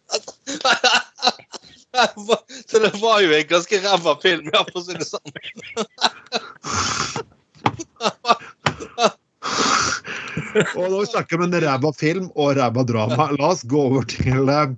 [2.68, 5.32] Så det var jo en ganske ræva film, ja, for å si det sånn.
[10.78, 14.04] Og når vi snakker om en ræva film og ræva drama, la oss gå over
[14.10, 14.74] til uh,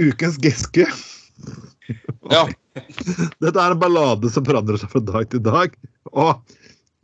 [0.00, 0.86] ukens Giske.
[2.30, 2.46] Ja.
[3.42, 5.74] Dette er en ballade som forandrer seg fra dag til dag.
[6.12, 6.30] Og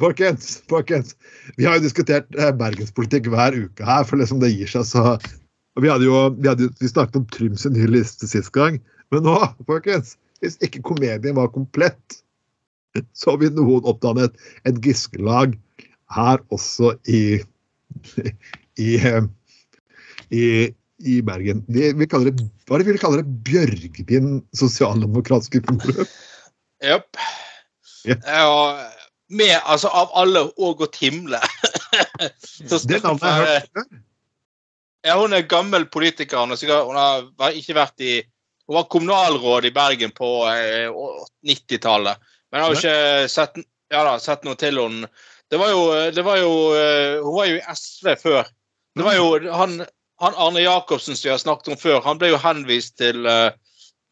[0.03, 1.17] folkens, folkens
[1.57, 5.17] vi har jo diskutert uh, bergenspolitikk hver uke her, for liksom det gir seg så
[5.77, 8.79] og Vi hadde jo, vi, hadde, vi snakket om Trym sin nye liste sist gang,
[9.13, 9.37] men nå,
[9.69, 12.21] folkens, hvis ikke komedien var komplett,
[13.19, 14.37] så har vi noen oppdannet
[14.69, 15.57] et Giske-lag
[16.17, 17.43] her også i
[18.77, 19.23] i, eh,
[20.31, 20.45] i,
[20.99, 21.65] i Bergen.
[21.69, 23.39] De, vi kaller det, hva er det vi vil kalle det?
[23.47, 26.05] Bjørgvin sosialdemokratiske forum?
[26.87, 27.21] Jepp.
[28.07, 28.17] Ja.
[28.23, 28.51] Ja,
[29.35, 31.41] med altså av alle Ågot Himle.
[32.21, 33.89] Det navnet har jeg hørt.
[35.07, 36.43] Ja, hun er gammel politiker.
[36.43, 38.17] Hun sikkert, hun har ikke vært i
[38.67, 40.89] Hun var kommunalråd i Bergen på eh,
[41.47, 42.19] 90-tallet.
[42.51, 43.61] Men jeg har jo ikke sett,
[43.95, 45.07] ja da, sett noe til henne.
[45.47, 48.51] Det var jo, det var jo eh, Hun var jo i SV før.
[48.99, 49.77] Det var jo han,
[50.25, 53.53] han Arne Jacobsen som jeg har snakket om før, han ble jo henvist til eh,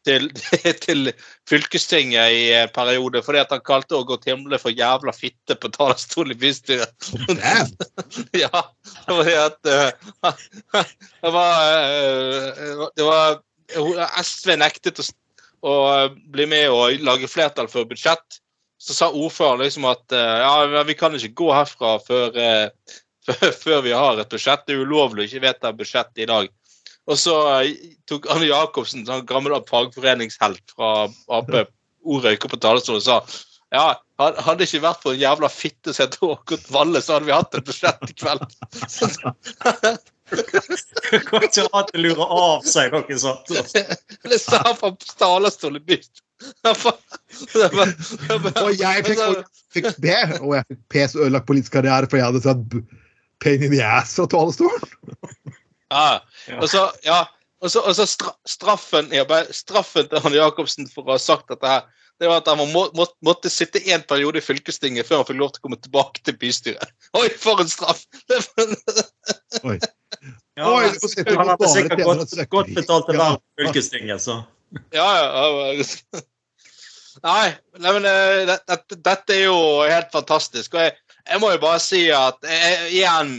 [0.05, 0.29] til,
[0.85, 1.11] til
[1.49, 6.35] fylkestinget i en periode fordi at han kalte Ågot Himle for jævla fitte på talerstolen
[6.35, 6.93] i bystyret.
[8.45, 8.61] Ja,
[9.09, 9.91] det at eh,
[11.23, 13.39] Det var, eh, det var
[14.21, 15.05] SV nektet å,
[15.65, 15.75] å
[16.33, 18.41] bli med og lage flertall for budsjett.
[18.77, 22.67] Så sa ordføreren liksom at eh, ja, vi kan ikke gå herfra eh,
[23.25, 24.65] før, før vi har et budsjett.
[24.67, 26.51] Det er ulovlig å ikke vedta budsjett i dag.
[27.05, 27.75] Og så eh,
[28.09, 31.51] tok Arne Jacobsen, sånn gammel fagforeningshelt fra Ap,
[32.05, 33.19] ordet ikke på talerstolen og sa
[33.73, 33.85] ja,
[34.21, 37.33] hadde det ikke vært for en jævla fitte som heter Håkon Valle, så hadde vi
[37.35, 38.45] hatt et budsjett i kveld.
[40.25, 43.51] Kan ikke ha ikke an å lure av seg noe sånt.
[44.31, 46.07] det sa han fra talerstolen i byen.
[48.65, 49.21] Og jeg fikk,
[49.75, 52.83] fikk B, og jeg fikk P's ødelagt politisk karriere for jeg hadde sagt b-
[53.43, 54.89] pain in the ass fra talerstolen.
[55.93, 56.21] Ja.
[56.61, 57.19] Og så, ja,
[57.61, 58.05] og så, og så
[58.49, 61.85] straffen, ja, straffen til Arne Jacobsen for å ha sagt dette her,
[62.19, 65.39] det var at han må, må, måtte sitte en periode i fylkestinget før han fikk
[65.41, 66.93] lov til å komme tilbake til bystyret.
[67.19, 68.05] Oi, for en straff!
[69.67, 69.75] Oi.
[70.55, 73.25] Ja, Oi, men han hadde sikkert godt, godt betalt til Ja.
[73.33, 74.39] hver fylkestinget, så.
[74.95, 75.27] Ja, ja.
[75.75, 76.23] ja.
[77.25, 77.45] Nei,
[77.79, 80.73] nei men eh, det- dette, dette er jo helt fantastisk.
[80.75, 80.95] Og jeg,
[81.31, 83.31] jeg må jo bare si at jeg, igjen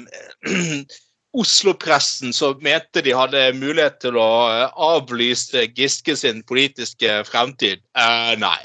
[1.36, 7.82] Oslo-pressen som mente de hadde mulighet til å eh, avlyse Giske sin politiske fremtid.
[7.98, 8.58] Eh, nei.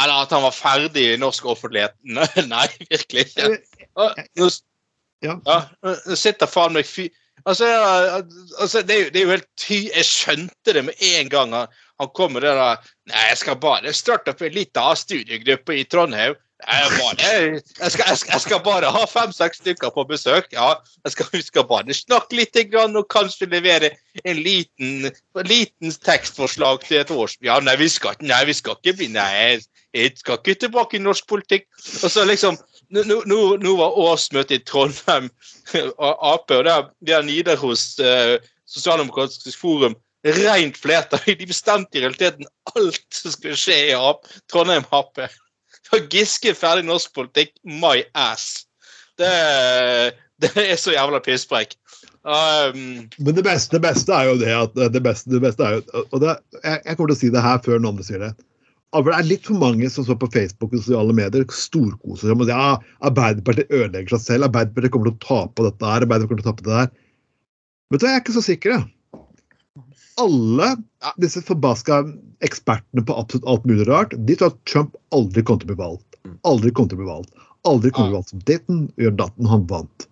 [0.00, 1.96] Eller at han var ferdig i norsk offentlighet.
[2.54, 3.48] Nei, virkelig ikke.
[4.00, 4.50] Og Nå,
[5.20, 5.34] Ja.
[5.44, 7.10] ja, nå sitter faen meg fy...
[7.48, 7.66] Altså,
[8.60, 9.80] altså det, er jo, det er jo helt ty...
[9.90, 13.58] Jeg skjønte det med en gang han, han kom med det der Nei, jeg skal
[13.60, 16.38] bare starte opp en liten studiegruppe i Trondheim.
[16.60, 20.48] Jeg, bare, jeg, jeg, skal, jeg skal bare ha fem-seks stykker på besøk.
[20.52, 23.92] Ja, jeg skal, skal bare snakke litt grann, og kanskje levere
[24.24, 25.10] en liten,
[25.46, 27.38] liten tekstforslag til et års...
[27.44, 29.60] Ja, nei, vi skal, nei, vi skal ikke bli Nei,
[29.96, 31.66] jeg skal ikke tilbake i norsk politikk.
[32.04, 32.58] Og så liksom
[32.90, 35.28] nå var årsmøtet i Trondheim
[36.04, 41.36] og Ap, og der, der Nidaros eh, Sosialdemokratisk Forum rent flertall.
[41.38, 45.22] De bestemte i realiteten alt som skulle skje i Ap, Trondheim Ap.
[45.96, 48.66] Og Giske ferdig norsk politikk, my ass.
[49.18, 49.30] Det,
[50.42, 51.74] det er så jævla pisspreik.
[52.20, 55.78] Um, Men det beste, det beste er jo det at det beste, det beste er
[55.78, 58.20] jo, og det, jeg, jeg kommer til å si det her før noen andre sier
[58.20, 58.34] det.
[58.90, 62.72] Det er litt for mange som står på Facebook og sosiale medier storkoser seg ja,
[63.06, 64.48] Arbeiderpartiet ødelegger seg selv.
[64.48, 66.02] Arbeiderpartiet kommer til å tape dette her.
[66.02, 66.90] Arbeiderpartiet kommer til å tape det der.
[67.90, 68.88] Vet du jeg er ikke så sikker, jeg.
[70.20, 71.14] Alle Ja.
[71.16, 72.02] disse forbaska
[72.44, 75.80] ekspertene på absolutt alt mulig rart, de tror at Trump aldri kommer til å bli
[75.80, 76.18] valgt.
[76.48, 77.46] Aldri kommer til å bli valgt.
[77.68, 80.06] Aldri kommer til å bli valgt som ditten, gjør datten, han vant.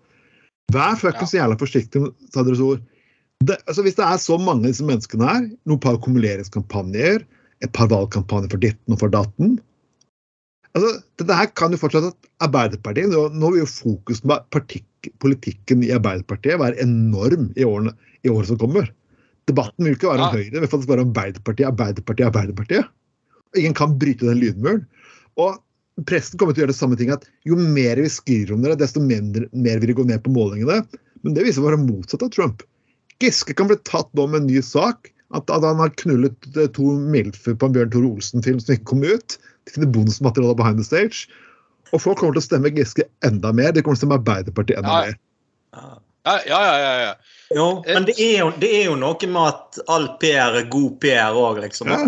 [0.73, 2.81] Vær fuckings jævla forsiktig med sa deres ord.
[3.45, 7.23] Det, altså hvis det er så mange av disse menneskene her, noen par kumuleringskampanjer,
[7.65, 9.57] et par valgkampanjer for ditten og for datten
[10.77, 14.39] altså, Dette her kan jo fortsatt at Arbeiderpartiet Nå, nå vil jo fokus på
[15.23, 18.87] politikken i Arbeiderpartiet være enorm i årene, i årene som kommer.
[19.49, 20.37] Debatten vil ikke være om.
[20.37, 22.91] Høyre, men faktisk være om Arbeiderpartiet, Arbeiderpartiet, Arbeiderpartiet.
[23.57, 24.85] Ingen kan bryte den lydmuren.
[25.41, 25.57] Og
[26.09, 28.79] pressen kommer til å gjøre det samme ting, at jo mer vi skriver om dere,
[28.79, 30.83] desto mindre, mer vil de gå ned på målingene.
[31.25, 32.63] Men det viser å være motsatt av Trump.
[33.23, 35.11] Giske kan bli tatt nå med en ny sak.
[35.37, 38.87] At, at han har knullet eh, to milfer på en Bjørn Tore Olsen-film som ikke
[38.95, 39.35] kom ut.
[39.69, 41.27] De finner bonusmateriale behind the stage.
[41.93, 43.75] Og folk kommer til å stemme Giske enda mer.
[43.77, 45.11] De kommer til å stemme Arbeiderpartiet enda Ja.
[45.11, 45.99] mer.
[46.27, 46.39] Ja.
[46.47, 47.13] ja, ja, ja.
[47.55, 50.99] Jo, men det er, jo, det er jo noe med at all PR er god
[51.01, 51.89] PR òg, liksom.
[51.95, 52.03] Ja.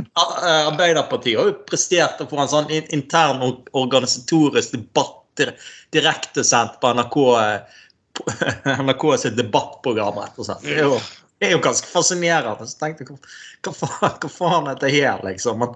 [0.69, 3.41] Arbeiderpartiet har jo prestert å få en sånn intern
[3.73, 5.55] organisatorisk debatt dir-
[5.97, 7.79] direktesendt på NRK eh,
[8.85, 10.67] NRK sitt debattprogram, rett og slett.
[10.67, 10.99] Det er jo,
[11.41, 12.69] det er jo ganske fascinerende.
[12.69, 13.21] Så tenkte jeg, hva,
[13.65, 15.63] hva, faen, hva faen er dette her, liksom?
[15.63, 15.73] Men,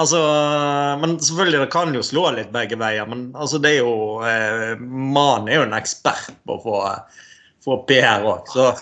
[0.00, 0.22] altså,
[1.02, 3.10] men selvfølgelig, det kan jo slå litt begge veier.
[3.10, 6.80] Men altså, det er jo eh, Mannen er jo en ekspert på å få,
[7.64, 8.72] få PR òg, så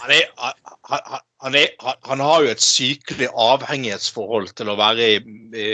[0.00, 0.54] Han, er, han,
[0.90, 1.68] han, han, er,
[2.04, 5.20] han, har jo et sykelig avhengighetsforhold til å være i,
[5.54, 5.68] i,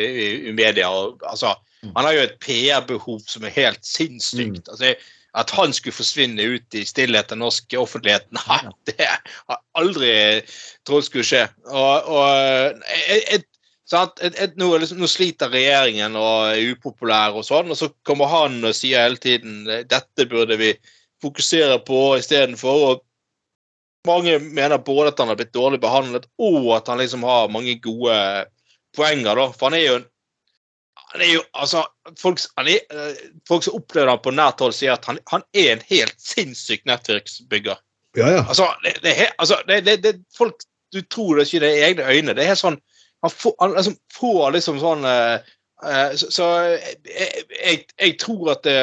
[0.50, 0.90] i media.
[0.92, 4.68] Og, altså, han har jo et PR-behov som er helt sinnssykt.
[4.68, 4.92] Altså,
[5.36, 10.14] at han skulle forsvinne ut i stillhet av norsk offentlighet, nei, det har aldri
[10.88, 11.44] trodd skulle skje.
[11.68, 13.46] Og, og et.
[13.86, 18.26] Et, et, nå, liksom, nå sliter regjeringen og er upopulær og sånn, og så kommer
[18.32, 20.72] han og sier hele tiden dette burde vi
[21.22, 23.00] fokusere på istedenfor.
[24.06, 27.74] Mange mener både at han har blitt dårlig behandlet, og at han liksom har mange
[27.82, 28.18] gode
[28.96, 29.34] poenger.
[29.34, 30.06] da, For han er jo en
[31.16, 31.84] han er jo, altså,
[32.18, 35.44] folk, han er, eh, folk som opplever han på nært hold, sier at han, han
[35.56, 37.78] er en helt sinnssyk nettverksbygger.
[38.18, 38.42] Ja, ja.
[38.42, 42.34] Altså, det, det, altså det, det, folk, Du tror det ikke det er egne øyne.
[42.34, 42.78] Det er helt sånn
[43.24, 45.48] Han får, han liksom får liksom sånn eh,
[45.84, 48.78] eh, Så, så jeg, jeg, jeg tror at det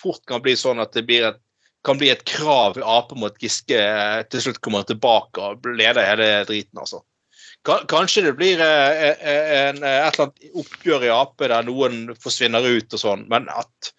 [0.00, 1.40] fort kan bli sånn at det blir et,
[1.84, 6.06] kan bli et krav i Ap mot Giske eh, til slutt kommer tilbake og leder
[6.06, 7.02] hele driten, altså.
[7.88, 12.14] Kanskje det blir eh, eh, en, eh, et eller annet oppgjør i Ap der noen
[12.22, 13.90] forsvinner ut og sånn, men at,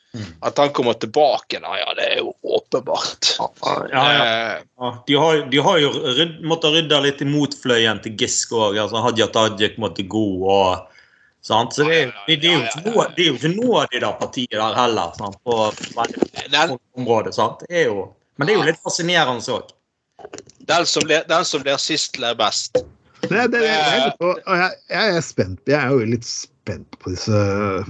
[0.47, 3.33] at han kommer tilbake, da, ja, det er jo åpenbart.
[3.91, 4.29] ja, ja.
[4.79, 8.79] Ja, de, har, de har jo rydd, måttet rydde litt i motfløyen til Giske òg.
[8.79, 10.27] Altså, Hadia Tajik måtte gå.
[10.49, 10.98] og
[11.45, 11.75] sant?
[11.75, 14.15] Så det, det, det, er jo noe, det er jo ikke noe av de der
[14.19, 15.15] partiene der heller.
[15.17, 15.39] Sant?
[15.45, 15.57] På
[15.97, 17.35] veldig områder.
[17.35, 17.65] Sant?
[17.65, 19.75] Det er jo, men det er jo litt fascinerende òg.
[20.69, 22.81] den, som blir, den som blir sist, ler best.
[23.29, 27.11] Nei, det, jeg, jeg, og jeg, jeg er spent Jeg er jo litt spent på
[27.11, 27.39] disse,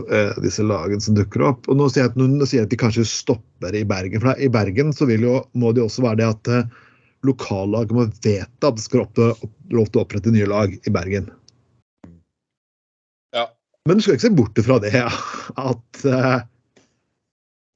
[0.09, 1.69] eh, disse lagene som dukker opp.
[1.69, 4.23] Og nå sier jeg at, nå sier jeg at de kanskje stopper i Bergen.
[4.23, 6.79] For i Bergen så vil jo, må det jo også være det at eh,
[7.27, 10.93] lokallaget må vedta at det skal opp, opp, lov til å opprette nye lag i
[10.93, 11.29] Bergen.
[13.89, 13.91] Ja.
[13.91, 16.39] Men du skal ikke se bort fra det at uh,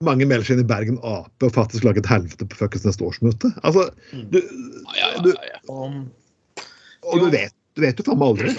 [0.04, 3.06] mange melder seg inn i Bergen Ap og faktisk lager et helvete på fuckings neste
[3.08, 3.50] årsmøte.
[3.64, 3.88] Altså,
[4.30, 4.40] du,
[4.94, 5.60] Ja, ja, du, ja, ja.
[5.72, 6.12] Um,
[7.04, 8.54] og du vet, du vet jo faen meg aldri.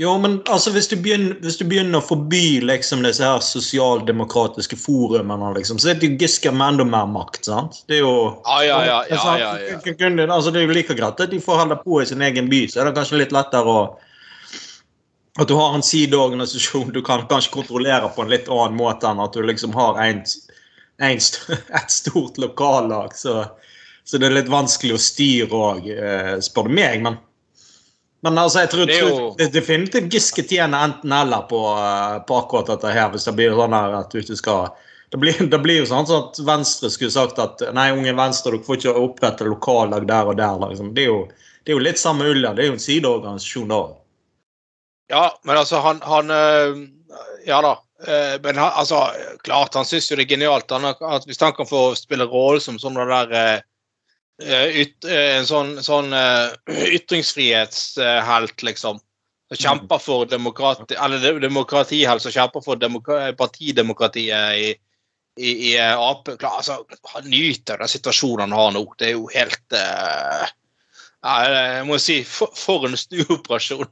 [0.00, 4.78] Jo, men altså, hvis du, begynner, hvis du begynner å forby liksom, disse her sosialdemokratiske
[4.80, 7.42] forumene, liksom, så er det jo Giske med enda mer makt.
[7.50, 7.82] sant?
[7.90, 8.14] Det er jo
[8.46, 9.80] Ja, ja, ja, ja, Altså, ja, ja.
[9.84, 12.22] kun- kun- altså, det er jo like greit at de får holde på i sin
[12.22, 13.82] egen by, så er det kanskje litt lettere å
[15.40, 19.22] At du har en sideorganisasjon du kan kanskje kontrollere på en litt annen måte enn
[19.24, 20.20] at du liksom har en,
[21.00, 21.22] en,
[21.80, 23.16] et stort lokallag.
[23.16, 23.38] Så,
[24.04, 25.88] så det er litt vanskelig å styre òg,
[26.44, 27.00] spør du meg.
[27.06, 27.16] Men,
[28.26, 32.40] men altså, jeg tror, Det jo- tror det definitivt Giske tjener enten-eller på, eh, på
[32.42, 34.74] akkurat dette her, hvis det blir sånn her at du ikke skal
[35.10, 38.52] det blir, det blir jo sånn sånn at Venstre skulle sagt at nei, unge Venstre,
[38.54, 40.60] dere får ikke opprette lokallag der og der.
[40.68, 40.92] Liksom.
[40.94, 41.24] Det, er jo,
[41.64, 42.52] det er jo litt samme ulla.
[42.54, 43.80] Det er jo en sideorganisasjon da.
[45.10, 46.76] Ja, men altså, han, han øh,
[47.48, 47.72] Ja da.
[48.06, 49.00] eh, men han, altså,
[49.44, 52.62] klart, han syns jo det er genialt han, at hvis han kan få spille rollen
[52.62, 53.60] som sånn der eh,
[54.44, 56.52] eh, yt, eh, En sånn, sånn eh,
[56.96, 59.00] ytringsfrihetshelt, liksom.
[59.50, 64.68] Som kjemper for demokrati, eller de- demokratihelt som kjemper for demokra partidemokratiet i,
[65.42, 66.30] i, i eh, Ap.
[66.38, 66.84] Klar, altså,
[67.16, 68.84] han nyter den situasjonen han har nå.
[68.98, 70.46] Det er jo helt uh,
[71.26, 73.90] Jeg må si, for, for en snuoperasjon.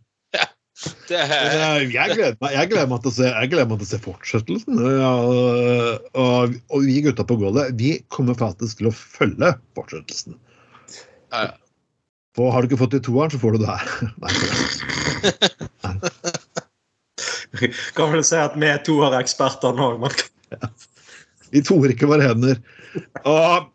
[1.11, 3.91] Er Jeg gleder meg, jeg gleder meg til å se, jeg gleder meg til å
[3.91, 4.83] se fortsettelsen.
[4.83, 10.39] Og, og, og vi gutta på gulvet vi kommer faktisk til å følge fortsettelsen.
[11.35, 11.49] Ja.
[12.39, 13.87] Og har du ikke fått det i toeren, så får du det her.
[14.23, 14.33] Nei,
[15.89, 15.97] Nei.
[17.97, 19.89] Kan vel si at vi to har eksperter nå.
[20.53, 20.71] Ja.
[21.51, 22.61] Vi toer ikke våre hender.
[23.27, 23.69] Og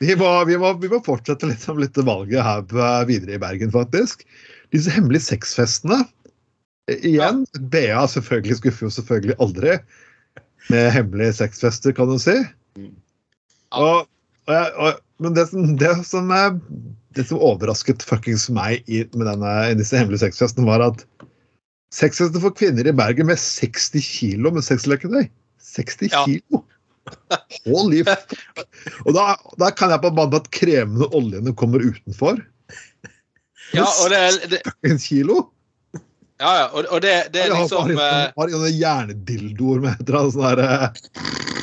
[0.00, 3.70] vi må, vi må, vi må fortsette litt om litt valget her videre i Bergen,
[3.74, 4.24] faktisk.
[4.74, 6.02] Disse hemmelige sexfestene.
[6.90, 9.76] Igjen, BA selvfølgelig skuffer jo selvfølgelig aldri
[10.70, 12.34] med hemmelige sexfester, kan du si.
[13.70, 14.06] Og,
[14.46, 16.58] og, jeg- og, men det som, det, som, er-
[17.16, 21.04] det som overrasket fuckings meg i, med denne, i disse hemmelige sexfestene, var at
[21.94, 25.28] sexfester for kvinner i Bergen med 60 kilo med sexleketøy.
[25.74, 26.24] 60 Ja.
[26.26, 26.64] kilo!
[27.66, 28.34] Holy fuck!
[29.06, 32.38] Og da, da kan jeg på banen at kremende oljene kommer utenfor.
[33.74, 35.44] Ja, og det, det, kilo!
[36.40, 40.08] Ja, ja, og, og det, det er liksom bare eh, har sånne hjernedildoer med et
[40.08, 40.68] eller annet sånn derre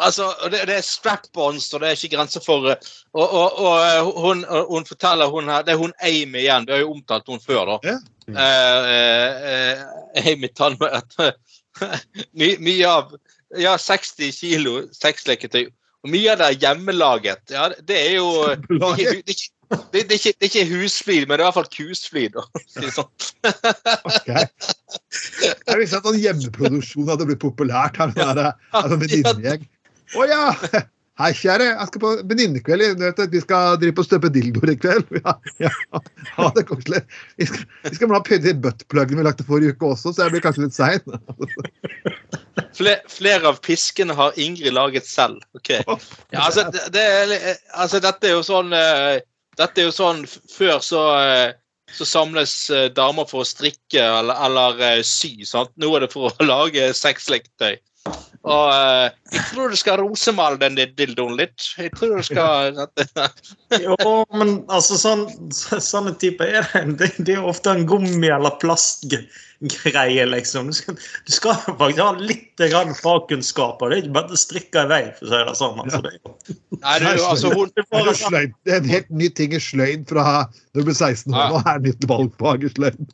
[0.00, 3.74] Altså, det, det er strap-ons, og det er ikke grenser for eh, Og, og, og
[3.84, 6.66] eh, hun, hun forteller hun her Det er hun Amy igjen.
[6.66, 7.78] Vi har jo omtalt hun før, da.
[7.92, 7.96] Ja.
[7.98, 8.40] Eh, Uh,
[9.44, 10.48] uh, Amy
[12.32, 13.10] my, Mye av
[13.60, 15.68] Ja, 60 kilo sexleketøy.
[16.04, 17.52] Og mye av det er hjemmelaget.
[17.52, 18.30] Ja, det er jo
[19.28, 19.36] det
[19.94, 22.34] det det er ikke, det er ikke husflid, men det er i hvert fall kusflid.
[22.36, 23.12] da, å si det sånn.
[24.10, 24.32] Ok.
[25.68, 28.00] Jeg visste at sånn hjemmeproduksjon hadde blitt populært.
[28.00, 28.12] her.
[28.16, 29.68] Sånn der, altså, venninnegjeng.
[30.14, 30.42] Å ja!
[31.14, 31.68] Hei, kjære.
[31.78, 33.02] Jeg skal på venninnekveld.
[33.30, 35.12] Vi skal drive på og støpe dildoer i kveld.
[35.22, 35.70] Ja, ja.
[36.32, 37.02] ja det er koselig.
[37.38, 40.42] Vi skal, vi skal pynte i buttpluggen vi lagde forrige uke også, så jeg blir
[40.42, 40.98] kanskje litt sein.
[42.74, 45.38] Fle- Flere av piskene har Ingrid laget selv.
[45.54, 45.70] ok.
[46.34, 47.36] Ja, altså, det, det er,
[47.78, 49.22] altså, dette er jo sånn eh,
[49.58, 51.54] Dette er jo sånn Før så, eh,
[51.94, 55.36] så samles eh, damer for å strikke eller, eller eh, sy.
[55.48, 55.72] sant?
[55.80, 57.78] Nå er det for å lage sexleketøy.
[58.44, 61.64] Og eh, jeg tror du skal rosemale den dildoen litt.
[61.80, 62.76] Jeg tror du skal
[63.84, 63.96] Jo,
[64.36, 67.14] men altså sånn, sånne typer er det.
[67.24, 70.68] Det, er ofte en gummi- eller plastgreie, liksom.
[70.68, 72.64] Du skal, du skal faktisk ha litt
[73.00, 73.90] fagkunnskaper.
[73.90, 75.80] Det er ikke bare å strikke i vei, for å si det sånn.
[75.86, 76.14] Altså, det
[76.84, 80.44] Nei, du, altså, hun, Det er, det er en helt ny ting i sløyd fra
[80.44, 81.48] når du blir 16 år.
[81.48, 83.04] Nå er det nytt valgfag i sløyd.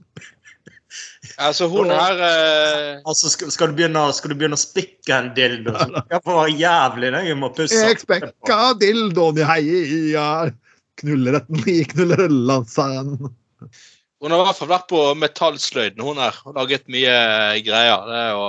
[1.37, 5.31] Altså, hun her eh, Altså, skal, skal, du begynne, skal du begynne å spikke en
[5.37, 5.77] dildo,
[6.11, 7.79] jeg får være jævlig nøye med å pusse.
[7.85, 10.27] Jeg spekka dildoen i heia.
[11.01, 13.15] Knulleretten i knullerellansen.
[14.21, 17.15] Hun har i hvert fall vært på metallsløyden, hun her, og laget mye
[17.65, 18.03] greier.
[18.05, 18.43] Det er jo,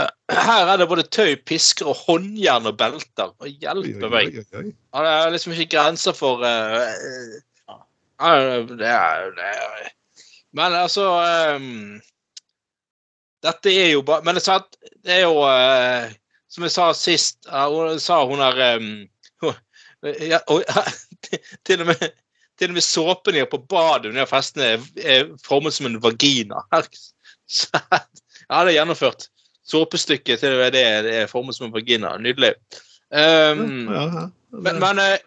[0.00, 0.08] eh,
[0.48, 3.30] her er det både tøy, pisker og håndjern og belter.
[3.38, 4.40] Og hjelpe meg.
[4.50, 7.38] Ja, det er liksom ikke grenser for uh, eh,
[7.70, 8.34] ja,
[8.66, 9.88] det er, det er
[10.56, 11.06] Men altså
[11.56, 12.00] um,
[13.42, 16.10] Dette er jo bare Men det er jo uh,
[16.50, 18.90] Som jeg sa sist, uh, hun sa hun der um,
[20.02, 20.62] ja, og,
[21.66, 22.06] til, og med,
[22.58, 26.62] til og med såpen jeg har på badet under festene, er, formet som en vagina.
[27.50, 29.26] Så, ja, det er gjennomført.
[29.68, 32.14] Såpestykket til og med det, det er formet som en vagina.
[32.16, 32.54] Nydelig.
[33.12, 34.24] Um, Ja, ja.
[34.56, 35.20] men, men, eh,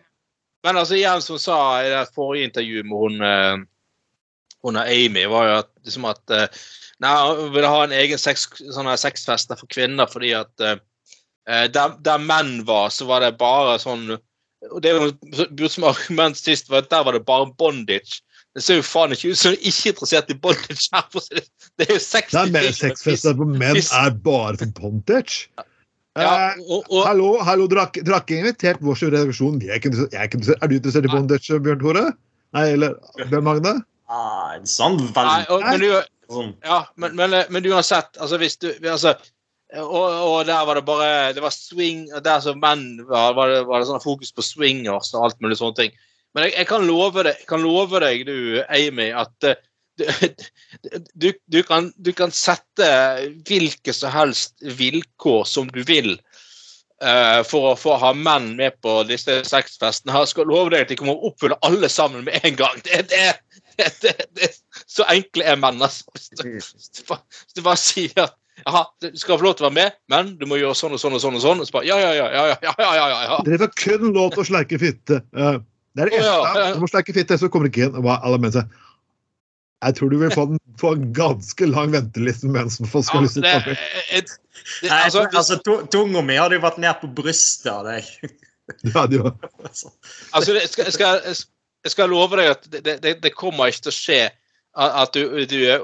[0.64, 3.68] men altså igjen, som sa i det forrige intervjuet med hun,
[4.64, 6.64] eh, hun er Amy, var jo at, liksom at eh,
[7.04, 10.78] Nei, hun ville ha en egen sex, sånn sexfester for kvinner fordi at eh,
[11.50, 14.14] eh, der, der menn var, så var det bare sånn
[14.72, 18.22] og Det hun brukte som argument sist, var at der var det bare bondage.
[18.56, 21.04] Det ser jo faen ikke ut som hun er ikke interessert i bondage her.
[21.12, 21.44] for Det
[21.76, 25.50] Det er jo 60 Det er mer sexfester for menn er bare for bondage.
[26.16, 29.58] Ja, og, og, eh, hallo, hallo, drakk ikke invitert vår redaksjon.
[29.66, 32.04] Er ikke jeg er, ikke er du interessert i bondage, Bjørn Tore?
[32.54, 32.96] Nei, eller
[33.32, 33.74] Bjørn Magne?
[34.14, 36.52] Ah, sånn nei, veldig og, men, du, sånn.
[36.66, 39.16] Ja, men, men, men uansett, altså hvis du altså,
[39.74, 43.50] og, og der var det bare Det var swing og Der som menn var, var,
[43.50, 45.96] det, var det sånn fokus på swingers og alt mulig sånne ting.
[46.34, 48.38] Men jeg, jeg kan love deg, kan love deg du,
[48.74, 49.58] Amy, at eh,
[49.98, 50.06] du,
[51.22, 52.88] du, du, kan, du kan sette
[53.48, 56.16] hvilke som helst vilkår som du vil
[57.04, 60.16] uh, for å få ha menn med på disse sexfestene.
[60.24, 62.82] Jeg skal love deg at de kommer å oppfylle alle sammen med en gang.
[62.86, 63.28] Det, det,
[64.04, 64.50] det, det,
[64.86, 66.14] så enkle er mennesker.
[66.16, 66.48] altså.
[66.48, 69.78] Hvis du, hvis du, bare, sier at Jaha, du skal få lov til å være
[69.80, 71.38] med, men du må gjøre sånn og sånn og sånn.
[71.40, 71.62] og sånn.
[71.64, 73.38] Og så bare, ja, ja, ja, ja, ja, ja, ja, ja, ja.
[73.48, 75.20] Dere får kun lov til å sleike fitte.
[75.34, 76.62] Det er det Å, ja, eneste.
[76.62, 76.74] ja.
[76.76, 77.98] Du må sleike fitte, så kommer ikke inn.
[78.04, 78.70] Alle menn sier
[79.84, 83.08] Jeg tror du vil få en, få en ganske lang venteliste med en som får
[83.10, 83.76] skal lyst til å komme.
[85.02, 85.60] altså, altså,
[85.92, 88.08] Tunga mi hadde jo vært ned på brystet av deg.
[88.94, 89.36] Ja, det var-
[90.38, 91.20] altså det, skal, skal,
[91.84, 94.22] jeg skal love deg at det, det, det kommer ikke til å skje
[94.74, 95.82] at du, du et,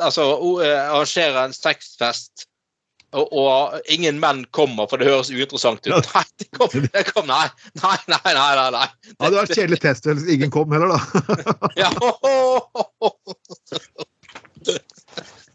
[0.00, 0.22] altså,
[0.64, 2.46] arrangerer en sexfest,
[3.12, 6.08] og, og ingen menn kommer, for det høres uinteressant ut.
[6.14, 7.48] Nei, det kom, det kom, nei,
[7.82, 8.88] nei, nei, nei, nei, nei.
[9.18, 11.00] Ja, det var kjedelig test hvis ingen kom heller, da.
[11.84, 11.90] Ja.
[11.92, 12.00] Han
[14.64, 15.47] ble- Sexfestens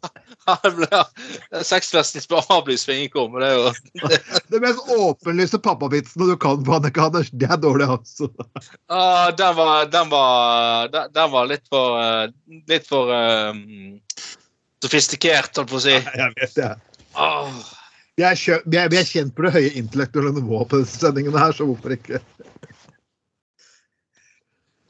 [2.50, 3.74] avlyst på ingen kommer, Det er jo
[4.52, 8.30] Det mest åpenlyse pappavitsen du kan på Annika Anders, det er dårlig, altså.
[8.88, 12.30] Ah, den var, den var, den, var litt for eh,
[12.70, 13.54] Litt for eh,
[14.84, 15.96] sofistikert, holdt på å si.
[15.96, 16.74] Jeg vet det.
[17.16, 17.48] Ah,
[18.18, 18.36] Vi er,
[18.68, 21.64] vi er, vi er kjent på det høye intellektuelle nivået på disse sendingene her, så
[21.66, 22.18] hvorfor ikke?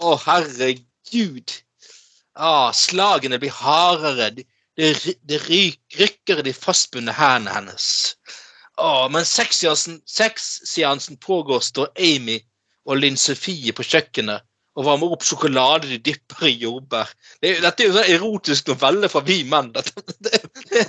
[0.04, 1.50] Å, herregud.
[2.34, 4.44] Ah, slagene blir hardere.
[4.78, 7.86] Det, det, ryk, rykker i de fastbundne hendene hennes.
[8.82, 12.40] Å, men sexseansen pågår, står Amy
[12.90, 14.42] og Linn Sofie på kjøkkenet
[14.74, 17.12] og varmer opp sjokolade de dypper i jordbær.
[17.46, 19.70] Det dette er jo sånn erotisk novelle fra vi menn.
[19.76, 19.84] Det,
[20.26, 20.40] det,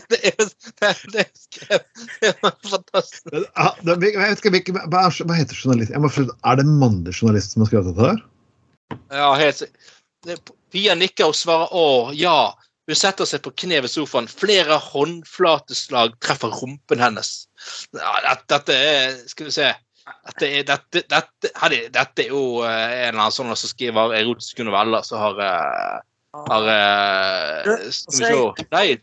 [0.08, 3.28] det, er, det, er det er fantastisk.
[3.28, 3.42] Det,
[4.08, 5.92] jeg vet ikke, hvilken- hva, er, heter journalist?
[5.92, 8.24] Jeg må, finne- er det en mannlig journalist som har skrevet dette her?
[9.12, 10.54] Ja, helt sikkert.
[10.72, 11.84] Pia nikker og svarer å,
[12.16, 12.54] ja.
[12.84, 14.26] Hun setter seg på kne ved sofaen.
[14.28, 17.46] Flere håndflateslag treffer rumpen hennes.
[17.96, 19.70] Ja, dette, er Skal vi se.
[20.28, 23.70] Dette er, dette, dette, her er- dette er jo eh, en eller annen sånn som
[23.70, 26.02] skriver erotiske noveller, som har eh,
[26.50, 28.98] har eh, Skal vi se Nei,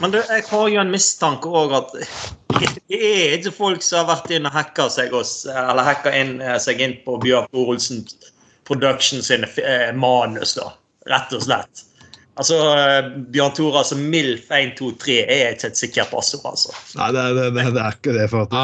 [0.00, 1.92] Men du, jeg har jo en mistanke òg at
[2.88, 6.32] det er ikke folk som har vært inn og hacka seg inn,
[6.64, 8.06] seg inn på Bjørn Olsen
[8.68, 9.48] Production sine
[9.96, 10.72] manus, da.
[11.08, 11.84] Rett og slett.
[12.38, 16.74] Altså, eh, Bjørn Tore, altså MILF 123 er ikke et sikkert passord, altså.
[17.00, 18.60] Nei, det, det, det, det er ikke det, for det,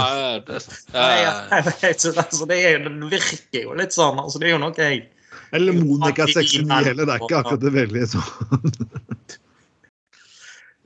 [0.95, 4.21] Nei, det, altså, det, er, det virker jo litt sånn.
[4.23, 5.03] altså Det er jo noe jeg
[5.55, 7.03] Eller Monica 69 heller.
[7.03, 8.79] Det er ikke akkurat det veldig sånn.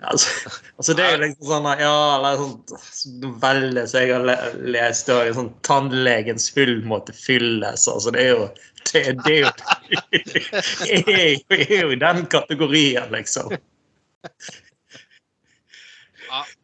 [0.06, 5.10] Altså, altså det er jo liksom sånn Ja, eller sånn novelle som jeg har lest,
[5.10, 7.88] og sånn tannlegens hull måtte fylles.
[7.90, 8.48] Altså, det er jo
[8.92, 9.50] Det, det er jo
[10.12, 13.56] det er jo, det er jo i den kategorien, liksom.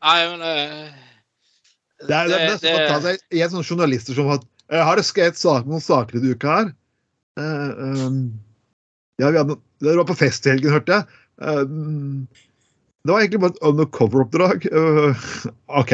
[0.04, 0.94] Nei, men eh,
[2.04, 5.82] Det er, det, det, jeg er sånn journalister som har Jeg har skrevet sak, noen
[5.82, 6.72] saker i uka her.
[7.34, 7.70] Uh,
[8.06, 8.18] um,
[9.18, 11.20] ja, vi hadde, det var på festhelgen, hørte jeg.
[11.42, 12.24] Um,
[13.04, 14.66] det var egentlig bare et undercover-oppdrag.
[14.72, 15.24] Uh,
[15.80, 15.92] OK.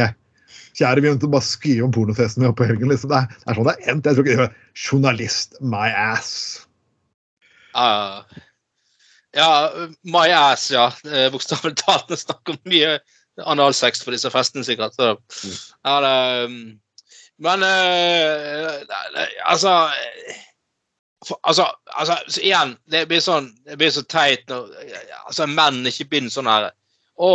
[0.79, 2.91] Kjære, vi å bare skrive om pornofesten vi har på helgen.
[2.93, 3.11] Liksom.
[3.11, 4.07] Det, er, det er sånn det er endt.
[4.07, 6.31] Jeg tror ikke det er journalist my ass.
[7.75, 7.89] Ja,
[9.35, 9.51] ja,
[10.07, 10.87] my ass, ja.
[11.11, 12.07] Eh, Bokstavelig talt.
[12.07, 12.95] Det er snakk om mye
[13.43, 14.95] analsex på disse festene, sikkert.
[14.95, 15.11] Så.
[15.83, 16.15] Ja, det,
[16.47, 16.63] um,
[17.41, 19.73] men nei, altså
[21.25, 21.65] for, altså,
[21.97, 24.69] altså så igjen, det blir sånn Det blir så teit når
[25.25, 26.69] altså, menn ikke begynner sånn her
[27.21, 27.31] Å,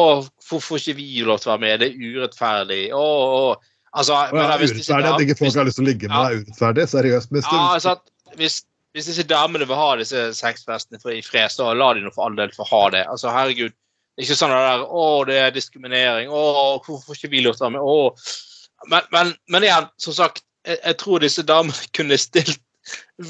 [0.49, 1.81] hvorfor ikke vi lov til å være med?
[1.81, 2.81] Det er urettferdig.
[2.97, 3.89] Å, å.
[3.95, 6.39] Altså, men, ja, hvis urettferdig at ikke folk har lyst til å ligge med deg.
[6.39, 6.45] Ja.
[6.45, 7.33] Urettferdig, seriøst.
[7.35, 7.95] Hvis ja, altså
[8.39, 8.59] hvis,
[8.95, 12.37] hvis disse damene vil ha disse sexfestene i fred, så la de nå for all
[12.39, 13.05] del få ha det.
[13.11, 13.75] Altså, herregud.
[14.15, 16.29] Det er ikke sånn det der Å, det er diskriminering.
[16.31, 16.43] Å,
[16.85, 17.87] hvorfor får ikke vi lov til å være med?
[17.95, 18.85] Å.
[18.91, 22.61] Men, men, men igjen, som sagt, jeg, jeg tror disse damene kunne stilt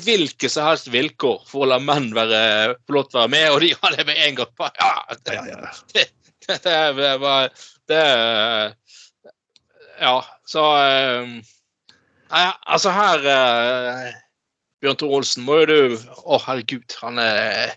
[0.06, 3.46] hvilke som helst vilkår for å la menn være, få lov til å være med,
[3.54, 4.90] og de hadde med en gang ja,
[5.24, 6.06] det, ja, det,
[6.66, 7.50] det bare
[7.90, 8.04] Det
[10.02, 11.34] Ja, så eh,
[12.34, 14.14] Nei, altså her eh,
[14.82, 17.76] Bjørn Tor Olsen, må jo du Å, herregud, han er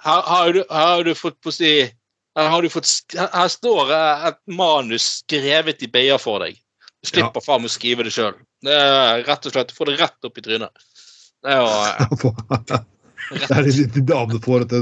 [0.00, 3.50] her, har du, her har du fått på å si her, har du fått, her
[3.52, 6.56] står et manus skrevet i BA for deg.
[7.00, 8.38] Du slipper faen meg å skrive det sjøl.
[8.64, 10.86] Rett og slett, Du får det rett opp i trynet.
[11.44, 12.80] Det er jo eh,
[13.30, 14.72] Det er de, de damene får at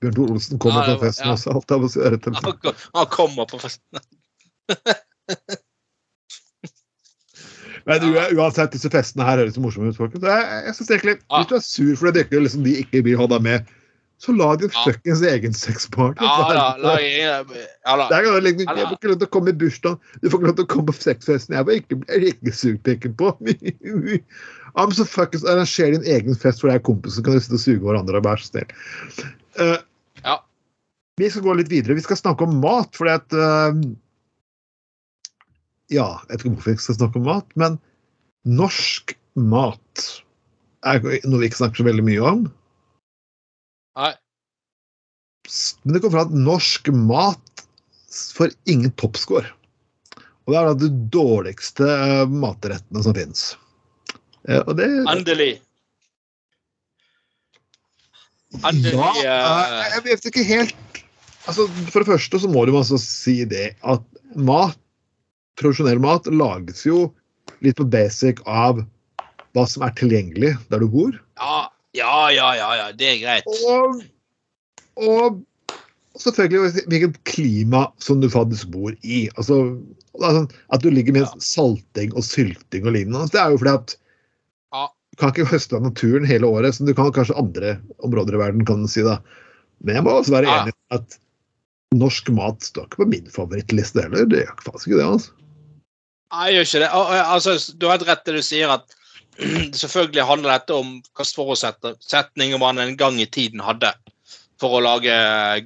[0.00, 1.52] Bjørn Tor Olsen kommer Ja, på festen også.
[1.52, 2.34] Alt er er rett han,
[2.96, 4.00] han kommer på festen.
[7.88, 8.04] Men
[8.36, 9.96] uansett, disse festene her høres morsomme ut.
[9.96, 10.24] folkens.
[10.28, 13.26] Jeg, jeg synes egentlig, Hvis du er sur fordi ikke, liksom, de ikke vil ha
[13.32, 13.70] deg med,
[14.18, 14.84] så lag din Ja.
[14.84, 16.26] fuckings egen sexpartner.
[16.26, 16.70] Ja da.
[16.74, 16.82] helvete.
[16.82, 16.94] La,
[17.86, 18.08] ja, da.
[18.10, 18.80] Det er liksom, Ja, da.
[18.80, 20.72] jeg får ikke lov til å komme i bursdag, du får ikke lov til å
[20.72, 21.54] komme på sexfesten.
[21.54, 23.30] Jeg var ikke, jeg ikke sugpeken på.
[24.78, 27.62] I'm so fuckings arranger din egen fest for deg kompis, så kan dere sitte og
[27.62, 28.74] suge hverandre og være så snill.
[29.58, 29.78] Uh,
[30.24, 30.36] Ja.
[31.18, 31.94] Vi skal gå litt videre.
[31.98, 33.74] Vi skal snakke om mat, fordi at uh,
[35.90, 37.78] Ja, jeg vet ikke hvorfor vi skal snakke om mat, men
[38.44, 40.04] norsk mat
[40.86, 42.44] er noe vi ikke snakker så veldig mye om.
[43.98, 44.14] Nei.
[45.82, 47.64] Men det kommer fra at norsk mat
[48.36, 49.46] får ingen toppscore.
[50.46, 53.48] Og det er da de dårligste eh, matrettene som finnes.
[54.64, 55.58] Og det Endelig.
[58.62, 58.94] Endelig.
[59.24, 59.38] Ja,
[59.76, 61.02] eh, jeg vet ikke helt
[61.50, 64.04] altså, For det første så må du altså si det at
[64.38, 64.78] mat,
[65.60, 67.08] profesjonell mat, lages jo
[67.64, 68.80] litt på basic av
[69.56, 71.12] hva som er tilgjengelig der du bor.
[71.40, 71.66] ja,
[71.96, 72.88] ja, ja, ja, ja.
[72.92, 73.48] Det er greit.
[73.48, 74.02] Og,
[74.98, 75.42] og
[76.18, 79.28] selvfølgelig hvilket klima som du faktisk bor i.
[79.38, 79.60] Altså,
[80.18, 81.32] sånn at du ligger med Ja.
[81.38, 83.28] salting og sylting og lignende.
[83.32, 83.96] Det er jo fordi at
[84.74, 84.88] Ja.
[85.12, 88.42] du kan ikke høste av naturen hele året, som du kan kanskje andre områder i
[88.44, 89.18] verden, kan si da.
[89.84, 90.62] Men jeg må også være Ja.
[90.64, 91.18] enig i at
[91.94, 94.26] norsk mat står ikke på min favorittliste heller.
[94.26, 95.06] Det gjør faktisk ikke det.
[95.06, 95.30] altså.
[96.30, 96.90] Nei, jeg gjør ikke det.
[97.24, 98.94] Altså, du har helt rett det du sier, at
[99.80, 103.92] selvfølgelig handler dette om hvilke forutsetninger man en gang i tiden hadde
[104.58, 105.14] for å lage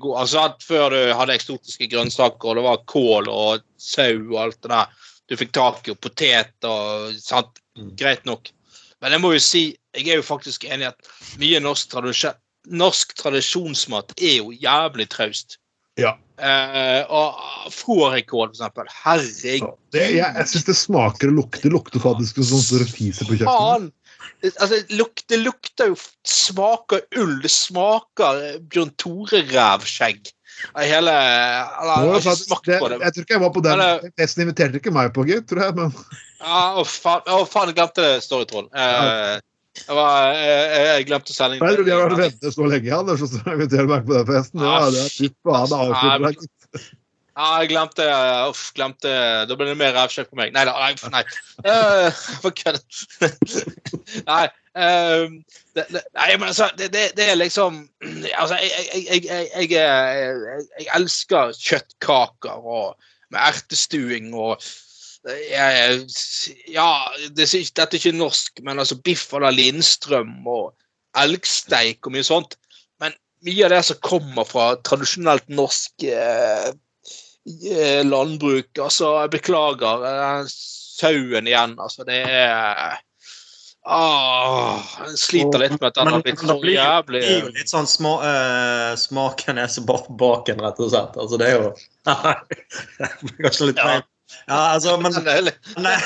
[0.03, 4.39] god Altså at Før du hadde eksotiske grønnsaker, og det var kål og sau og
[4.45, 4.99] alt det der.
[5.31, 7.61] Du fikk tak i potet og sant?
[7.97, 8.51] Greit nok.
[9.01, 9.63] Men jeg må jo si,
[9.97, 12.37] jeg er jo faktisk enig i at mye norsk, tradisjon,
[12.69, 15.57] norsk tradisjonsmat er jo jævlig traust.
[16.01, 16.15] Ja.
[16.43, 17.37] Eh, og
[17.71, 18.89] frorekord, for eksempel.
[19.05, 19.75] Herregud.
[19.95, 21.63] Det, jeg jeg syns det smaker og lukter.
[21.69, 23.93] Det lukter faktisk som sånn fiser på kjøkkenet.
[24.43, 27.41] Det- Altså, luk, det lukter jo Smaker ull.
[27.43, 30.33] Det smaker Bjørn Tore-rævskjegg.
[30.79, 33.01] Hele Eller, jeg har smakt på det.
[33.01, 34.13] jeg tror ikke jeg var på den.
[34.19, 35.75] Nesten inviterte ikke meg på, gitt, tror jeg.
[35.75, 35.95] Men
[36.43, 38.69] Ja, å, faen, å, faen, jeg glemte det, Storytroll.
[38.75, 39.41] Eh,
[39.73, 43.23] jeg, var, jeg, jeg glemte å selge tror vi har vært venner så lenge, Anders,
[43.25, 44.67] og så inviterer du meg på den festen.
[44.67, 46.91] Ja, det er fy faen, avslutter deg.
[47.33, 48.07] Ja, jeg glemte
[48.51, 49.13] Uff, glemte
[49.49, 50.53] Da ble det mer rævkjøtt på meg.
[50.53, 50.75] Nei da.
[50.77, 50.93] Nei.
[51.15, 51.23] nei.
[51.65, 52.83] Eh, For kødd.
[54.31, 54.45] nei.
[55.77, 57.83] det, nei, men altså, det, det, er liksom
[58.41, 63.01] Altså, jeg, jeg, jeg, elsker kjøttkaker og
[63.33, 64.61] med ertestuing og
[65.25, 65.67] Ja,
[67.31, 70.73] det, er ikke- dette er ikke norsk, men altså biff à la Lindstrøm og
[71.15, 72.57] elgsteik og mye sånt.
[73.01, 73.13] Men
[73.47, 76.73] mye av det som kommer fra tradisjonelt norsk eh,
[77.71, 78.71] eh, landbruk.
[78.79, 80.05] Altså, jeg beklager.
[80.11, 82.05] eh, sauen igjen, altså.
[82.07, 82.99] Det er
[83.85, 87.49] Ah, jeg sliter litt med at den har blitt så blir- jævlig Det er jo
[87.51, 91.17] litt sånn sma, uh, smaken er så bak baken, rett og slett.
[91.19, 91.73] Altså, det er jo
[93.43, 93.97] Kanskje litt Ja.
[94.47, 95.13] Ja, altså, men
[95.87, 95.97] Nei.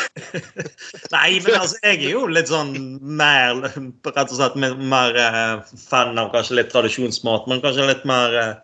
[1.12, 5.55] Nei, men altså, jeg er jo litt sånn mer Rett og slett mer, mer eh,
[5.81, 8.55] fan av kanskje litt tradisjonsmat, men kanskje litt mer eh,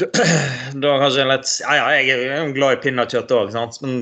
[0.82, 4.00] Da kanskje litt Ja, ja, jeg er jo glad i pinnekjøtt òg, sant, men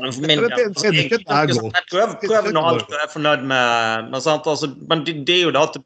[0.00, 4.20] for min del jeg, pinnekjøtt jeg, prøver, prøver nå alt og er fornøyd med Men,
[4.24, 5.82] sant, altså, men det, det er jo det at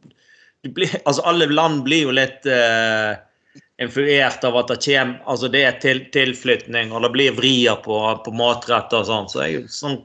[0.64, 3.18] du blir, altså, alle land blir jo litt eh,
[3.82, 7.98] influert av at det kommer altså det er til, tilflytning, og det blir vrier på,
[8.24, 9.28] på matretter og sånn.
[9.32, 9.98] Så jeg sånn,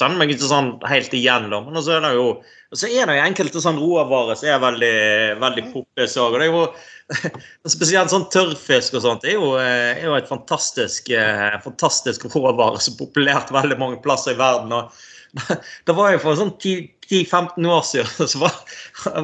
[0.00, 1.60] kjenner meg ikke sånn helt igjen, da.
[1.66, 2.30] Men så er det jo
[2.68, 4.96] og så er det jo enkelte sånn råvarer som er veldig,
[5.40, 6.34] veldig poppis òg.
[6.34, 9.24] Og det er jo spesielt sånn tørrfisk og sånt.
[9.24, 14.02] Det er jo, er jo et fantastisk, eh, fantastisk råvare som er populært veldig mange
[14.04, 14.74] plasser i verden.
[14.76, 14.92] og
[15.86, 18.54] det var jo for sånn 10-15 år siden så var,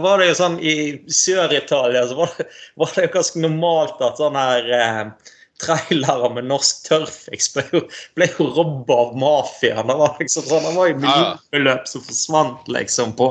[0.02, 0.74] var det jo sånn i
[1.09, 2.48] Sør-Italia så var det,
[2.80, 5.32] var det jo ganske normalt at sånne her eh,
[5.62, 7.82] trailere med norsk tørrfiks ble jo,
[8.18, 9.86] ble jo robba av mafiaen.
[9.86, 13.30] Det var liksom sånn, det var jo millionbeløp som forsvant liksom på,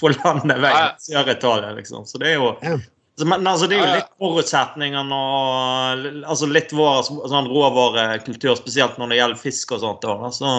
[0.00, 1.74] på landeveien i Sør-Italia.
[1.76, 2.08] liksom.
[2.08, 2.80] Så det er jo
[3.20, 9.12] men altså, det er jo litt forutsetningene og altså litt vår sånn råvarekultur, spesielt når
[9.12, 10.06] det gjelder fisk og sånt.
[10.06, 10.54] Da, så,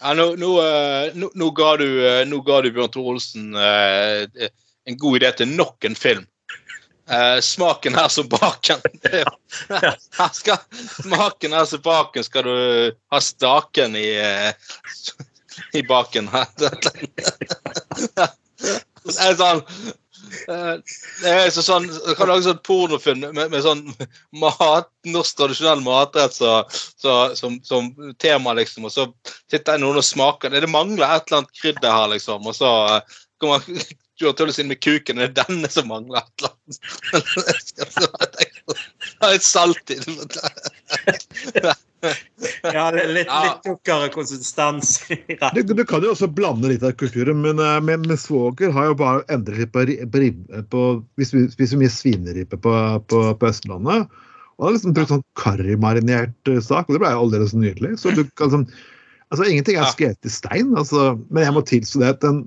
[0.00, 4.48] Ja, nå, nå, eh, nå, nå, ga du, eh, ga du Bjørn Tor Olsen eh,
[4.88, 6.24] en god idé til nok en film.
[7.10, 8.80] Eh, smaken er som baken.
[9.10, 9.34] Er-
[10.18, 10.58] Her skal,
[11.02, 12.24] smaken er som baken.
[12.24, 12.54] Skal du
[13.12, 14.52] ha staken i, eh,
[15.78, 16.48] i baken her?
[16.56, 16.70] Det
[19.20, 19.64] er sånn
[20.30, 23.82] det er så sånn, Du kan lage sånn pornofilm med, med sånn
[24.42, 27.90] mat, norsk tradisjonell matrett så, så, som, som
[28.22, 28.86] tema, liksom.
[28.88, 29.08] Og så
[29.50, 30.52] sitter noen og smaker.
[30.54, 32.46] Det, mangler et eller annet krydder her, liksom.
[32.46, 33.60] Og så eh, kommer
[34.20, 35.20] Joar Tullis inn med kuken.
[35.20, 36.78] Det er denne som mangler et eller annet.
[39.20, 41.74] Det er salt i det.
[42.64, 44.94] Ja, litt, litt tjukkere konsistens.
[45.12, 45.66] i retten.
[45.68, 48.90] Du, du kan jo også blande litt av kulturen, men, eh, men, men svoger har
[48.90, 50.84] jo bare endret litt på, på på,
[51.20, 52.74] Vi spiser mye svineribbe på,
[53.10, 54.08] på, på Østlandet.
[54.60, 57.94] Og har liksom brukt sånn karrimarinert eh, sak, og det ble jo aldeles nydelig.
[58.02, 58.66] Så du kan sånn
[59.30, 62.40] Altså, ingenting er skrevet i stein, altså, men jeg må tilstå det at den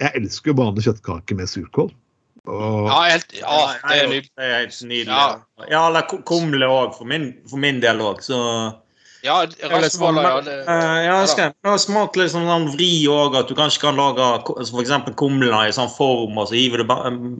[0.00, 1.90] Jeg elsker jo vanlig kjøttkake med surkål.
[2.48, 4.14] Og, Ja, helt, ja, det er.
[4.24, 5.12] Det er helt nydelig.
[5.12, 5.66] Ja.
[5.68, 8.38] Ja, eller ku- kumle òg, for, min- for min del òg, så
[9.22, 10.40] Ja, raspeballer, ja.
[10.40, 13.84] Det, Eh, ja, jeg skal det smakt litt sånn, sånn vri òg, at du kanskje
[13.84, 14.72] kan lage f.eks.
[14.74, 16.94] altså kumler i sånn form, og så hiver du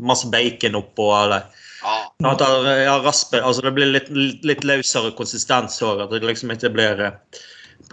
[0.06, 1.42] masse bacon oppå, eller
[1.82, 2.34] ja.
[2.38, 6.04] det, ja, rasper, altså det blir litt, litt, litt løsere konsistens òg.
[6.04, 7.42] At det liksom ikke blir eh,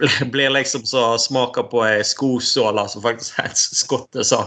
[0.32, 4.44] blir- liksom så smaker på ei skosåle, som faktisk er en skotte sa.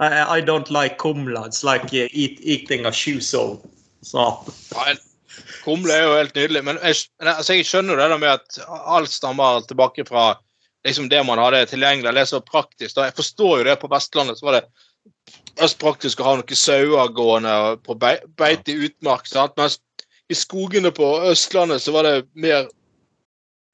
[0.00, 1.46] I, don't like kumla.
[1.46, 3.58] It's like eat, eating a shoe sole.
[4.02, 4.20] Så
[4.74, 5.06] Ja, en-
[5.64, 9.12] Kumle er jo helt nydelig, men jeg, altså, jeg skjønner jo det med at alt
[9.12, 10.32] stammer tilbake fra
[10.86, 12.14] liksom det man hadde tilgjengelig.
[12.14, 12.94] Det er så praktisk.
[12.96, 13.08] Da.
[13.08, 13.76] Jeg forstår jo det.
[13.80, 14.64] På Vestlandet så var det
[15.60, 17.54] mest praktisk å ha noen sauer gående
[17.86, 19.28] på beite i utmark.
[19.28, 19.56] Sant?
[19.60, 19.78] Mens
[20.30, 22.68] i skogene på Østlandet så var det mer,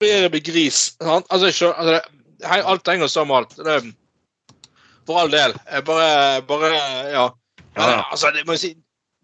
[0.03, 0.97] mer med gris.
[1.03, 1.29] Sant?
[1.31, 3.49] Altså, jeg skjønner, altså, det, alt henger sammen.
[3.57, 3.81] Det,
[5.07, 5.55] for all del.
[5.71, 6.73] Jeg bare, bare
[7.13, 7.29] ja.
[7.77, 8.73] Men, altså, det må jeg si,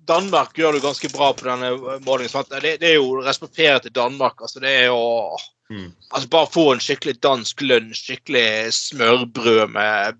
[0.08, 1.72] Danmark gjør det ganske bra på denne
[2.06, 2.46] målingen.
[2.62, 4.40] Det, det er jo respektert til Danmark.
[4.40, 5.02] altså det er jo
[5.72, 5.92] Mm.
[6.12, 10.18] altså Bare få en skikkelig dansk lunsj, skikkelig smørbrød med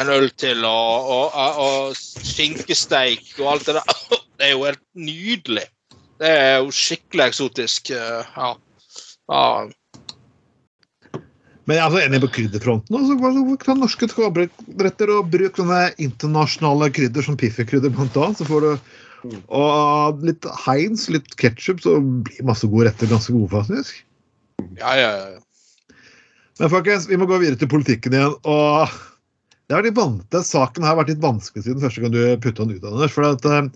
[0.00, 3.96] en øl til og, og, og, og skinkesteik og alt det der.
[4.38, 5.64] Det er jo helt nydelig.
[6.20, 7.90] Det er jo skikkelig eksotisk.
[7.90, 8.52] eh, Ja.
[9.32, 9.66] ja.
[11.66, 12.98] Men jeg er altså enig på krydderfronten.
[13.00, 18.60] Altså, kan norske skapbretter og bruk sånne internasjonale krydder som Piffi-krydder blant annet, så får
[18.60, 18.70] du
[19.48, 24.04] og litt Heinz, litt ketsjup, så blir masse gode retter ganske gode, faktisk.
[24.78, 25.96] ja, ja, ja.
[26.58, 28.34] Men folkens, vi må gå videre til politikken igjen.
[28.48, 28.88] og
[29.66, 32.84] det har den Saken har vært litt vanskelig siden første gang du putta den ut,
[32.86, 33.12] Anders.
[33.12, 33.66] For at uh,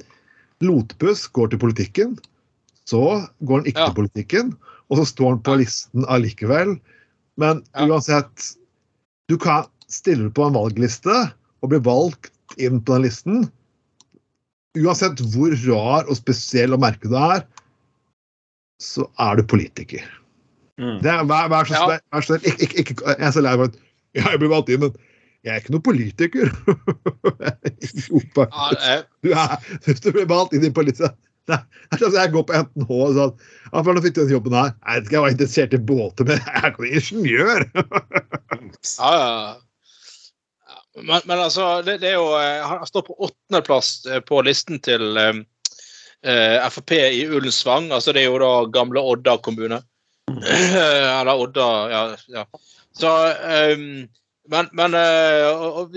[0.63, 2.19] Lotepus går til politikken,
[2.87, 3.87] så går han ikke Ja.
[3.91, 4.57] til politikken,
[4.91, 6.79] og så står han på listen allikevel.
[7.37, 7.87] Men Ja.
[7.87, 8.57] uansett
[9.29, 11.33] Du kan stille på en valgliste
[11.63, 13.51] og bli valgt inn på den listen.
[14.79, 17.45] Uansett hvor rar og spesiell og merkelig du er,
[18.81, 20.05] så er du politiker.
[20.81, 21.01] Mm.
[21.05, 21.87] Det er, vær, vær så Ja.
[21.87, 22.03] snill.
[22.15, 22.53] Vær så snill.
[22.53, 23.81] Ikke, ikke, ikke, jeg er så lei meg at
[24.21, 24.95] jeg blir valgt inn, men
[25.45, 26.53] jeg er ikke noen politiker.
[28.11, 31.17] jo, ja Du er, hvis du blir valgt inn i politiet
[31.51, 31.57] Det
[31.97, 33.33] er sånn jeg går på NTH og sånn
[33.73, 34.71] ja, nå fikk du den jobben her.
[34.87, 37.67] Jeg vet ikke, jeg var interessert i båter, men jeg er ikke ingeniør.
[39.01, 39.55] Ja, ja.
[40.97, 44.81] Men, men altså, det, det er jo eh, Han står på åttendeplass eh, på listen
[44.83, 45.37] til eh,
[46.27, 47.93] eh, Frp i Ullensvang.
[47.95, 49.83] Altså, det er jo da gamle Odda kommune.
[51.21, 52.03] Eller Odda, ja.
[52.35, 52.47] ja.
[52.99, 53.13] Så
[53.75, 54.09] um,
[54.51, 55.93] Men, men og, og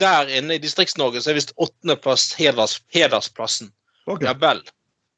[0.00, 3.68] der inne i Distrikts-Norge så er visst åttendeplass heders, hedersplassen.
[4.08, 4.24] Ok.
[4.24, 4.62] Ja vel.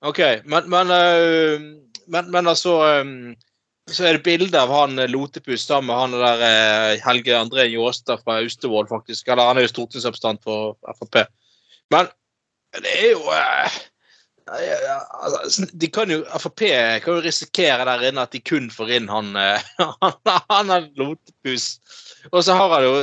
[0.02, 0.18] OK.
[0.44, 1.60] Men, men, eh,
[2.06, 3.04] men, men altså eh,
[3.90, 7.66] Så er det bilde av han eh, Lotepus sammen med han der eh, Helge André
[7.70, 9.26] Njåstad fra Austevoll, faktisk.
[9.26, 11.24] Eller han er jo stortingsrepresentant for Frp.
[11.90, 12.12] Men
[12.78, 13.80] det er jo eh,
[14.52, 16.64] ja, altså, de kan jo, Frp
[17.02, 19.68] kan jo risikere der inne at de kun får inn han eh,
[20.04, 20.16] han,
[20.50, 21.74] han er Lotepus.
[22.30, 22.96] Og så har han jo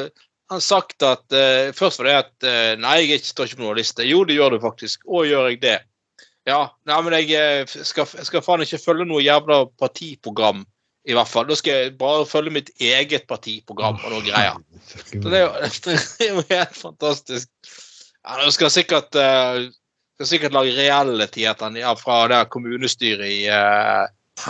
[0.49, 1.29] han sagt at
[1.77, 2.45] Først var det at
[2.81, 4.01] Nei, jeg står ikke på noen liste.
[4.07, 5.03] Jo, det gjør du faktisk.
[5.05, 5.75] Og gjør jeg det?
[6.49, 10.63] Ja, nei, men jeg eh, skal, jeg skal faen ikke følge noe jævla partiprogram,
[11.09, 11.47] i hvert fall.
[11.49, 14.57] Da skal jeg bare følge mitt eget partiprogram og noe greier.
[14.87, 17.51] Så det er jo, helt fantastisk.
[18.25, 19.67] Ja, Nå skal sikkert, eh,
[20.17, 24.09] skal sikkert lage reality etter ja, fra det kommunestyret i, uh,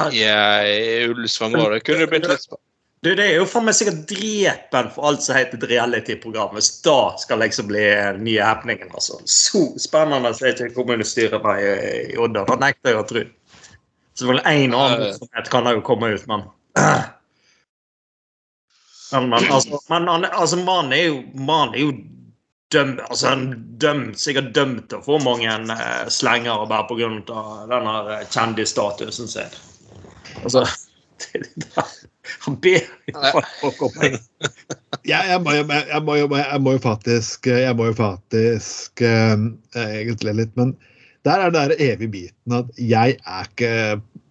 [0.10, 1.58] i, uh, i Ullensvang.
[1.76, 2.62] Det kunne jo blitt litt sp-
[3.02, 6.52] Du, det er jo for meg sikkert drepen for alt som heter et reality-program.
[6.58, 7.86] Hvis da skal liksom bli
[8.20, 8.91] nye happeningen.
[8.91, 9.22] altså.
[9.24, 11.70] Så spennende så er ikke kommunestyret i,
[12.12, 12.43] i Odda.
[12.50, 13.24] Da nekter jeg å tro.
[14.20, 16.43] Selvfølgelig én annen virksomhet kan det jo komme ut, men
[19.12, 19.80] Men, men altså,
[20.32, 21.93] altså, mannen er jo man er jo
[22.74, 23.45] dømt altså, han
[23.82, 27.10] dømt, sikkert dømt til å få mange eh, slenger bare pga.
[27.72, 29.58] denne eh, kjendisstatusen sin.
[30.43, 30.66] Altså
[31.76, 31.99] Han
[32.50, 32.82] om det.
[35.08, 39.02] jeg, jeg, må, jo- jeg, må, jo- jeg må jo faktisk Jeg må jo faktisk
[39.06, 39.36] eh,
[39.80, 40.76] egentlig litt Men
[41.28, 43.72] der er den der evige biten at jeg er ikke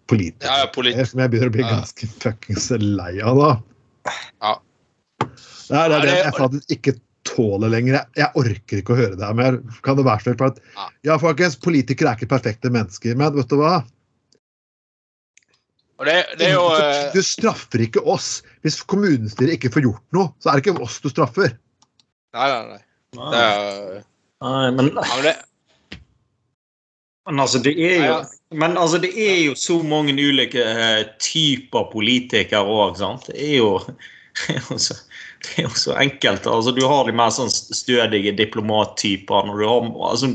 [0.08, 0.48] politiker.
[0.48, 1.74] Ja, politi polit- Som jeg begynner å bli Ja.
[1.76, 3.50] ganske fuckings lei av, da.
[4.40, 4.54] Ja.
[5.68, 6.94] Det er det, er det- jeg faktisk ikke
[7.28, 7.92] tåler lenger.
[7.98, 9.58] Jeg, jeg orker ikke å høre det her mer.
[9.84, 10.40] Kan det være snill?
[10.48, 10.86] At, Ja.
[11.10, 13.82] ja, folkens, politikere er ikke perfekte mennesker, men vet du hva?
[15.98, 18.38] Og det, det er jo det, Du straffer ikke oss.
[18.62, 21.56] Hvis kommunestyret ikke får gjort noe, så er det ikke oss du straffer.
[22.36, 22.84] Nei, nei, nei.
[23.18, 24.04] Det er,
[24.38, 25.32] Nei, men, men det,
[27.26, 28.18] altså, det er jo
[28.54, 33.26] Men altså, det er jo så mange ulike eh, typer politikere òg, sant.
[33.32, 33.72] Det er jo
[34.46, 34.94] det er jo så,
[35.42, 36.46] det er jo så enkelt.
[36.46, 39.50] altså Du har de mer sånn stødige diplomattyper.
[39.50, 40.30] når du har, altså,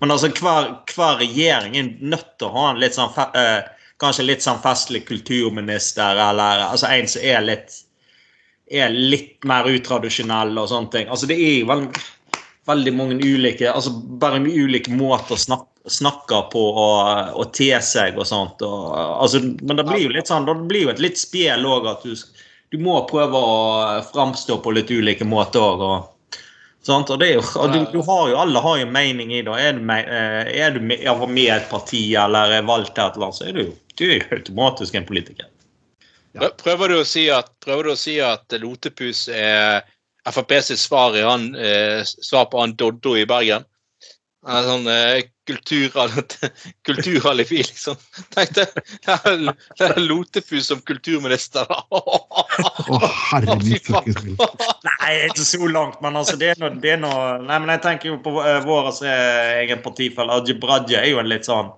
[0.00, 3.62] Men altså, hver, hver regjering er nødt til å ha en litt sånn eh,
[4.02, 7.76] Kanskje litt sånn festlig kulturminister, eller altså en som er litt
[8.70, 11.08] er litt mer utradisjonell og sånne ting.
[11.12, 11.84] Altså, det er jo vel,
[12.68, 18.16] veldig mange ulike altså Bare med ulike måter å snakke, snakke på og, te seg
[18.16, 18.64] og sånt.
[18.64, 21.90] Og, altså, men det blir jo litt sånn, det blir jo et litt spel òg
[21.92, 22.16] at du,
[22.72, 25.84] du må prøve å framstå på litt ulike måter òg.
[25.84, 26.40] Og,
[26.84, 29.44] sånt, og, det er jo, og du, du har jo, alle har jo mening i
[29.44, 29.60] det.
[29.60, 33.18] Er du med, eh, er du med, med et parti eller er valgt til et
[33.18, 35.50] eller annet, så er du jo du er jo automatisk en politiker.
[36.34, 36.48] Ja.
[36.58, 39.84] Prøver du å si at, prøver du å si at Lotepus er
[40.24, 43.66] Frp sitt svar, i han, eh, svar på han Doddo i Bergen?
[44.44, 45.22] En sånn eh,
[46.86, 47.96] kulturalifi, liksom.
[48.34, 51.68] Tenk det er- det er Lotepus som kulturminister.
[51.92, 54.36] Å, herre min.
[54.88, 57.84] Nei, ikke så langt, men altså, det er noe, det er noe Nei, men jeg
[57.84, 59.08] tenker jo på uh, vår altså,
[59.62, 60.40] egen partifelle.
[60.40, 61.72] Ajib Raja er jo en litt sånn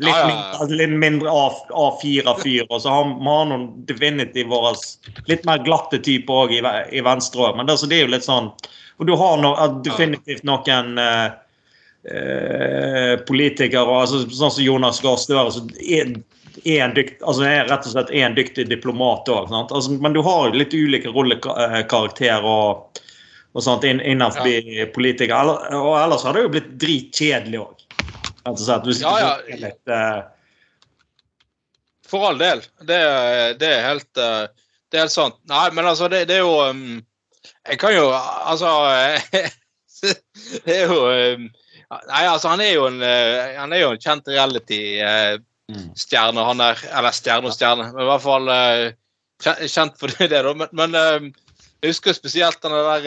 [0.00, 0.34] Litt Ja, ja, ja.
[0.64, 2.64] mindre, litt mindre A- A4-fyr.
[2.72, 4.70] Og så har vi har noen definitivt våre
[5.28, 6.62] litt mer glatte typer òg i,
[6.96, 7.56] i venstre òg.
[7.58, 8.48] Men det, altså, det er jo litt sånn
[9.00, 11.28] Og du har no, eh, definitivt noen eh,
[12.10, 16.14] eh, politikere, altså, sånn som Jonas Gahr Støre, som er,
[16.64, 19.52] er, en dykt, altså, er rett og slett en dyktig diplomat òg.
[19.56, 23.00] Altså, men du har litt ulike rollekarakterer og,
[23.56, 24.48] og sånt inn- innenfor
[24.94, 25.56] politikere.
[25.80, 27.76] Og ellers har det jo blitt dritkjedelig òg.
[28.50, 28.86] Rett at.
[28.86, 29.32] Hvis Ja, ja.
[29.62, 30.20] litt, uh...
[32.10, 32.64] For all del.
[32.82, 32.98] Det,
[33.60, 34.48] det er helt eh,
[34.90, 35.36] Det er helt sant.
[35.50, 37.04] Nei, men altså, det, det er jo um,
[37.68, 38.68] Jeg kan jo Altså
[40.66, 41.42] Det er jo um,
[41.90, 46.40] Nei, altså, han er jo en, eh, han er jo en kjent reality-stjerne.
[46.46, 48.46] Han er Eller stjerne og stjerne, men i hvert fall
[49.42, 50.54] kjent for det, da.
[50.54, 53.02] Men, men jeg husker spesielt den der,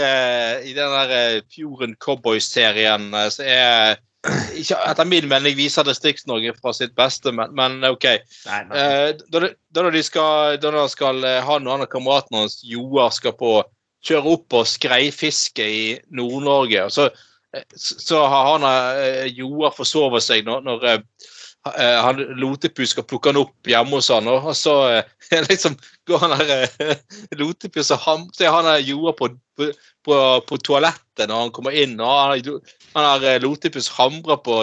[0.68, 4.04] i den der Fjorden Cowboys-serien så er
[4.60, 8.08] ikke, Etter min mening viser Distrikts-Norge fra sitt beste, men, men OK.
[8.48, 8.80] nei, nei.
[8.80, 12.62] Eh, da, da de skal, da de skal eh, han og han og kameraten hans
[12.68, 13.58] Joar skal på
[14.04, 15.84] kjøre opp og skreifiske i
[16.16, 16.88] Nord-Norge.
[16.94, 17.10] Så,
[17.56, 21.33] eh, så har han eh, Joar forsovet seg når, når eh, eh,
[21.64, 25.78] han Lotepus skal plukke han opp hjemme hos han, og så eh, liksom
[26.10, 27.04] går han der eh,
[27.40, 31.78] Lotepus og ham, så er han der jorda på, på, på, toalettet når han kommer
[31.78, 32.60] inn, og han,
[32.98, 34.60] han eh, Lotepus hamrer på,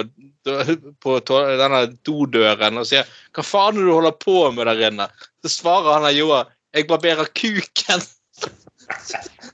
[1.00, 5.10] på denne dodøren og sier 'Hva faen er det du holder på med der inne?'
[5.40, 8.08] Så svarer han der jorda 'Jeg barberer kuken'.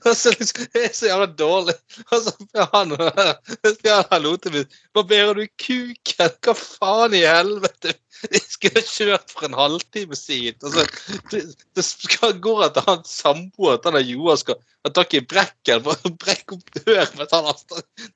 [0.05, 1.75] Og så det er så jævla dårlig.
[2.11, 2.27] Og
[2.73, 6.35] han sier han Lotepus 'Barberer du kuken?
[6.43, 7.97] Hva faen i helvete?'
[8.33, 10.57] Jeg skulle kjørt for en halvtime siden.
[10.65, 10.73] Og
[11.31, 11.43] det,
[11.77, 16.07] det skal gå at han samboer at han Joar skal ha tak i brekken for
[16.07, 17.59] å brekke opp døren mens han har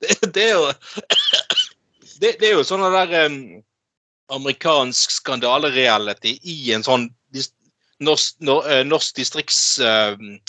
[0.02, 0.72] det, det er jo
[2.22, 3.38] det, det er jo sånn der um,
[4.32, 7.10] amerikansk skandalereality i en sånn
[8.02, 8.66] norsk, distrikts...
[8.66, 10.40] eh, norsk distriktsform,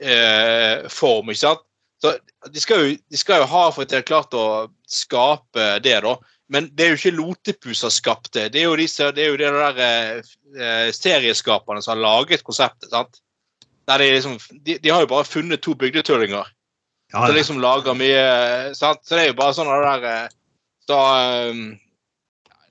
[0.00, 1.64] eh, form, ikke sant?
[2.00, 2.14] Så
[2.48, 5.98] de skal, jo, de skal jo ha for at de har klart å skape det,
[6.04, 6.14] da.
[6.50, 8.48] Men det er jo ikke Lotepus som har skapt det.
[8.54, 12.42] Det er jo, disse, det er jo de der eh, eh, serieskaperne som har laget
[12.46, 12.90] konseptet.
[12.90, 13.20] sant?
[13.86, 16.48] Der de, liksom, de, de har jo bare funnet to bygdetullinger
[17.12, 19.02] Ja, som liksom lager mye sant?
[19.02, 20.36] Så det er jo bare sånn det der
[20.90, 21.00] Da
[21.50, 21.64] um,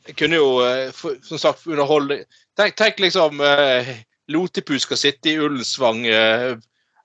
[0.07, 2.21] Det kunne jo eh, som sagt underholde
[2.59, 3.89] Tenk, tenk liksom uh,
[4.31, 6.55] Lotepus skal sitte i Ullensvang eh,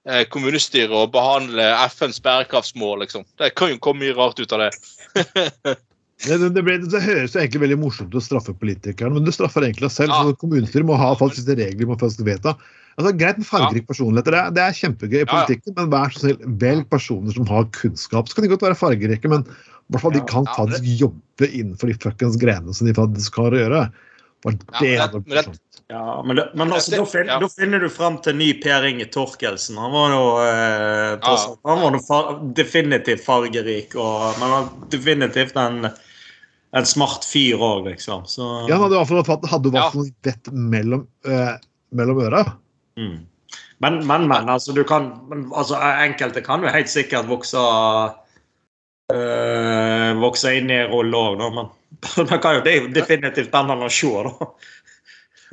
[0.08, 3.26] eh, kommunestyre og behandle FNs bærekraftsmål, liksom.
[3.40, 4.72] Det kan jo komme mye rart ut av det.
[6.24, 9.32] Det, det, ble, det høres jo egentlig veldig morsomt ut å straffe politikerne, men du
[9.34, 10.14] straffer egentlig deg selv.
[10.14, 10.22] Ja.
[10.22, 12.54] så Kommunestyret må ha faktisk regler man faktisk vedta.
[12.94, 15.32] Altså, greit med fargerike personligheter, det er, det er kjempegøy i Ja, ja.
[15.34, 18.30] politikken, men vær så snill, velg personer som har kunnskap.
[18.30, 21.50] Så kan de godt være fargerike, men i hvert fall de kan ja, faktisk jobbe
[21.50, 23.82] innenfor de fuckings greiene som de faktisk har å gjøre.
[24.44, 25.60] Ja, det men hadde vært men det- morsomt.
[25.92, 27.38] Ja, men, det, men altså, da, finner, ja.
[27.42, 29.76] da finner du frem til ny Per Inge Torkelsen.
[29.76, 31.56] Han var jo eh, tross Ja.
[31.68, 35.90] han var far, definitivt fargerik, og, men han var definitivt en,
[36.72, 38.24] en smart fyr òg, liksom.
[38.26, 40.16] Så, Ja, han hadde i hvert fall fått- hadde vært noe Ja.
[40.30, 41.54] vett mellom, eh,
[41.92, 42.44] mellom øra.
[42.96, 43.16] mm.
[43.82, 47.58] Men, men, men, altså, du kan men, altså, Enkelte kan jo helt sikkert vokse
[49.12, 51.68] øh, Vokse inn i rolle òg, men
[52.54, 54.48] jo, det er jo definitivt spennende å se, da.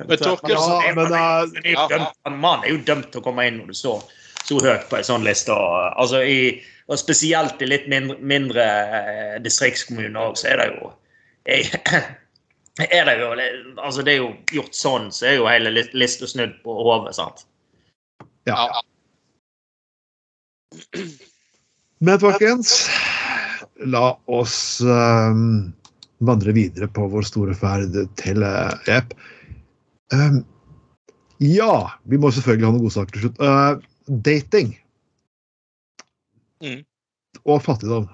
[0.08, 1.88] Men Torkel, Ja, han er- men, eh, er ja, ja.
[1.92, 4.02] dømt- han mannen er jo dømt til å komme inn når du står
[4.42, 5.52] så høyt på en sånn liste.
[5.54, 6.38] Og, altså i,
[6.88, 10.90] og spesielt i litt mindre, mindre eh, distriktskommuner òg, så er det jo
[11.46, 11.68] er,
[12.98, 13.28] er det jo
[13.82, 17.14] altså Det er jo gjort sånn, så er jo hele li- lista snudd på hodet.
[17.20, 17.44] sant?
[18.48, 18.56] Ja.
[18.66, 18.80] Ja.
[22.02, 22.88] Men folkens,
[23.86, 25.72] la oss ehm,
[26.26, 29.14] vandre videre på vår store ferd til uh, Jepp.
[30.14, 30.42] Um,
[31.42, 31.74] ja,
[32.06, 33.42] vi må selvfølgelig ha noen godsaker til slutt.
[33.42, 34.74] Uh, dating.
[36.62, 36.82] Mm.
[37.42, 38.10] Og fattigdom.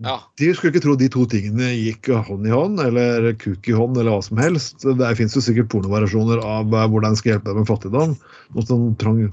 [0.00, 0.16] Ja.
[0.40, 3.98] De skulle ikke tro de to tingene gikk hånd i hånd, eller kuk i hånd,
[4.00, 4.84] eller hva som helst.
[4.84, 8.14] Der fins jo sikkert pornovariasjoner av eh, hvordan skal hjelpe deg med fattigdom.
[8.56, 9.26] Noe som Trang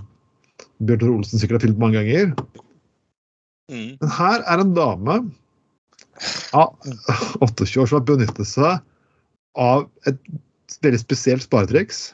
[0.84, 2.34] Bjørn Tore Olsen sikkert har filmet mange ganger.
[3.72, 3.96] Mm.
[4.02, 5.18] Men her er en dame
[6.58, 6.76] av
[7.42, 8.80] 28 år som har benyttet seg
[9.58, 10.20] av et
[10.84, 12.12] veldig spesielt sparetriks.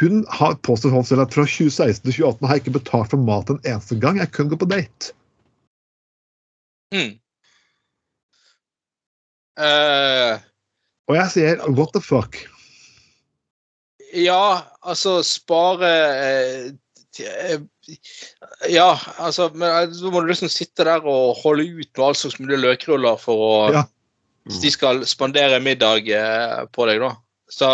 [0.00, 3.26] Hun har påstått for selv at fra 2016 til 2018 har jeg ikke betalt for
[3.30, 4.20] mat en eneste gang.
[4.20, 5.14] Jeg kun går på date.
[6.94, 7.16] Mm.
[9.60, 10.38] Uh,
[11.10, 12.38] Og jeg sier what the fuck?
[14.14, 17.60] ja, altså spare eh,
[18.68, 22.16] Ja, altså men eh, Så må du liksom sitte der og holde ut med all
[22.18, 23.84] slags mulig løkruller for å Ja.
[24.48, 27.10] Hvis de skal spandere middag eh, på deg, da.
[27.52, 27.68] Så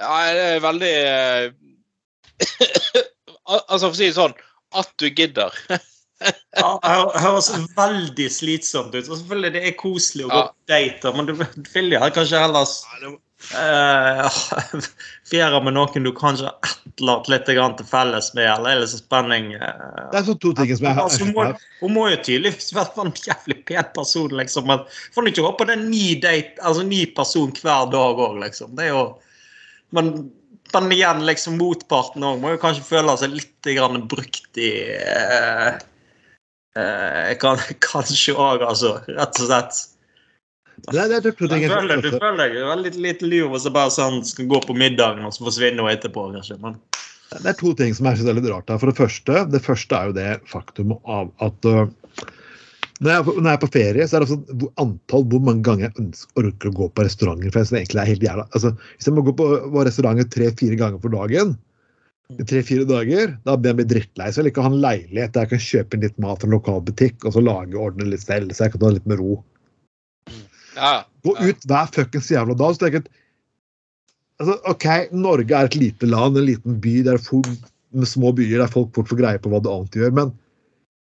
[0.00, 1.50] ja, det er veldig eh,
[3.48, 4.34] Altså, for å si det sånn
[4.76, 5.54] At du gidder.
[6.58, 7.48] Ja, det høres
[7.78, 9.06] veldig slitsomt ut.
[9.06, 10.48] Og selvfølgelig det er koselig å gå Ja.
[10.50, 12.66] på date, men du vil jo kanskje heller
[13.54, 14.26] uh,
[15.30, 17.44] fjerde med noen du kanskje har et eller annet litt
[17.78, 19.52] til felles med, eller er det så spenning?
[19.54, 21.44] uh, Det er sånn to ting som jeg har Altså, må,
[21.78, 24.66] hun må jo tydeligvis være en jævlig pen person, liksom.
[24.70, 24.82] Men
[25.14, 28.74] får ikke håpe det er ny date, altså ny person hver dag òg, liksom.
[28.78, 29.06] Det er jo
[29.94, 30.10] Men,
[30.74, 35.78] men igjen, liksom, motparten òg må jo kanskje føle seg litt grann brukt i eh,
[36.76, 38.98] eh, kan, Kanskje òg, altså.
[39.06, 39.80] Rett og slett.
[40.86, 43.72] Det det er to ting jeg føler, du føler deg veldig litt lur hvis det
[43.74, 46.56] bare sånn skal gå på middagen og så forsvinne og etterpå, kanskje.
[46.62, 46.78] Men
[47.34, 48.78] Det er to ting som jeg synes er litt rart her.
[48.80, 51.84] For det første, det første er jo det faktum av at uh,
[53.02, 55.42] når, jeg, på- når jeg er på ferie, så er det sånn, hvor antall hvor
[55.50, 57.52] mange ganger jeg ønsker, orker å gå på restauranter.
[57.52, 60.30] For jeg synes egentlig er helt jævla altså, Hvis jeg må gå på, på restauranter
[60.34, 61.52] tre-fire ganger for dagen,
[62.36, 64.26] i tre-fire dager, da blir jeg bli drittlei.
[64.32, 66.48] Så jeg liker å ha en leilighet der jeg kan kjøpe inn litt mat fra
[66.50, 69.06] en lokal butikk og så lage og ordne litt selv, så jeg kan ta litt
[69.08, 69.38] med ro.
[70.78, 70.92] Ja.
[71.26, 72.76] Gå ut hver fuckings jævla dag.
[72.76, 73.10] Så tenker jeg
[74.40, 77.50] altså, OK, Norge er et lite land, en liten by der folk,
[77.96, 80.14] med små byer der folk fort får greie på hva det annet gjør.
[80.14, 80.32] Men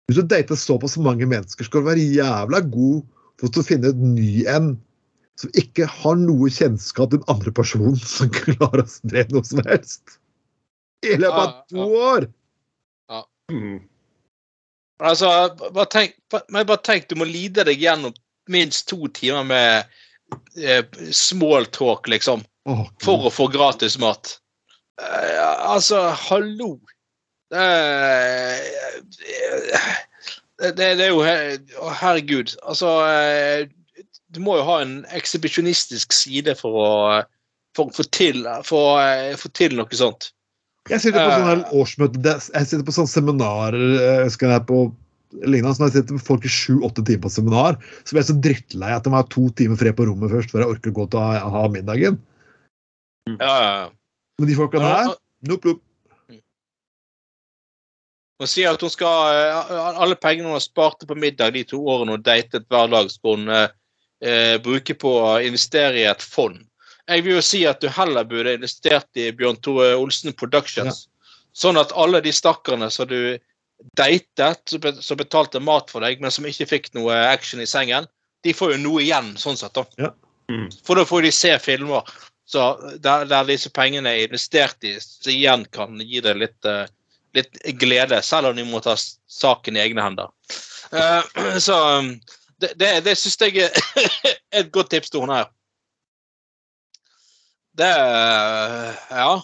[0.09, 3.03] hvis du dater såpass mange mennesker, skal du være jævla god
[3.39, 4.73] for å finne et ny en
[5.39, 9.61] som ikke har noe kjennskap til den andre personen som klarer å spre noe som
[9.69, 10.17] helst.
[11.05, 12.09] I løpet av Ja, to ja.
[12.09, 12.27] år!
[13.53, 13.77] mm.
[14.99, 15.29] Altså,
[15.71, 16.17] bare tenk,
[16.51, 18.11] men bare tenk, du må lide deg gjennom
[18.49, 19.85] minst to timer med
[20.57, 20.85] eh,
[21.15, 24.35] small talk, liksom, Oh, for å få gratis mat.
[25.01, 25.37] Eh,
[25.71, 26.75] altså, hallo.
[27.49, 27.65] Det,
[30.77, 32.53] det, det er jo å, Herregud.
[32.61, 33.63] Altså eh,
[34.29, 36.91] Du må jo ha en ekshibisjonistisk side for å
[37.79, 38.43] å få til,
[39.55, 40.31] til noe sånt.
[40.89, 44.79] Jeg sitter på sånn sånne årsmøte, jeg sitter på sånne seminarer jeg husker jeg på
[45.37, 48.29] lignende, så når jeg sitter med folk i sju-åtte timer på seminar, så blir jeg
[48.31, 50.97] så drittlei at de har to timer fred på rommet først før jeg orker å
[50.99, 52.17] gå til å ha, ha middagen.
[53.35, 53.85] Ja, ja, ja.
[54.39, 55.17] Men de folka Ja, der
[55.49, 55.83] Nopp, nopp.
[58.39, 61.81] Hun sier at hun skal eh, alle pengene hun har spart på middag de to
[61.91, 63.67] årene hun datet hver dag, skal hun eh,
[64.23, 66.57] eh, bruke på å investere i et fond.
[67.09, 71.07] Jeg vil jo si at du heller burde investert i Bjørn Tore Olsen Productions.
[71.57, 73.35] Sånn at alle de stakkarene som du
[73.97, 74.73] datet,
[75.03, 78.07] som betalte mat for deg, men som ikke fikk noe action i sengen,
[78.43, 79.75] de får jo noe igjen, sånn sett.
[79.75, 79.85] da.
[79.99, 80.13] Ja.
[80.51, 80.67] Mm.
[80.85, 82.07] For da får de se filmer
[82.49, 86.87] så der, der disse pengene er investert i, så igjen kan gi deg litt uh,
[87.37, 88.95] litt glede, selv om de må ta
[89.29, 90.31] saken i egne hender.
[90.89, 91.21] Uh,
[91.67, 92.15] så um,
[92.57, 94.09] det, det, det syns jeg er
[94.63, 95.51] et godt tips til hun her.
[97.79, 99.39] Det eh, Ja.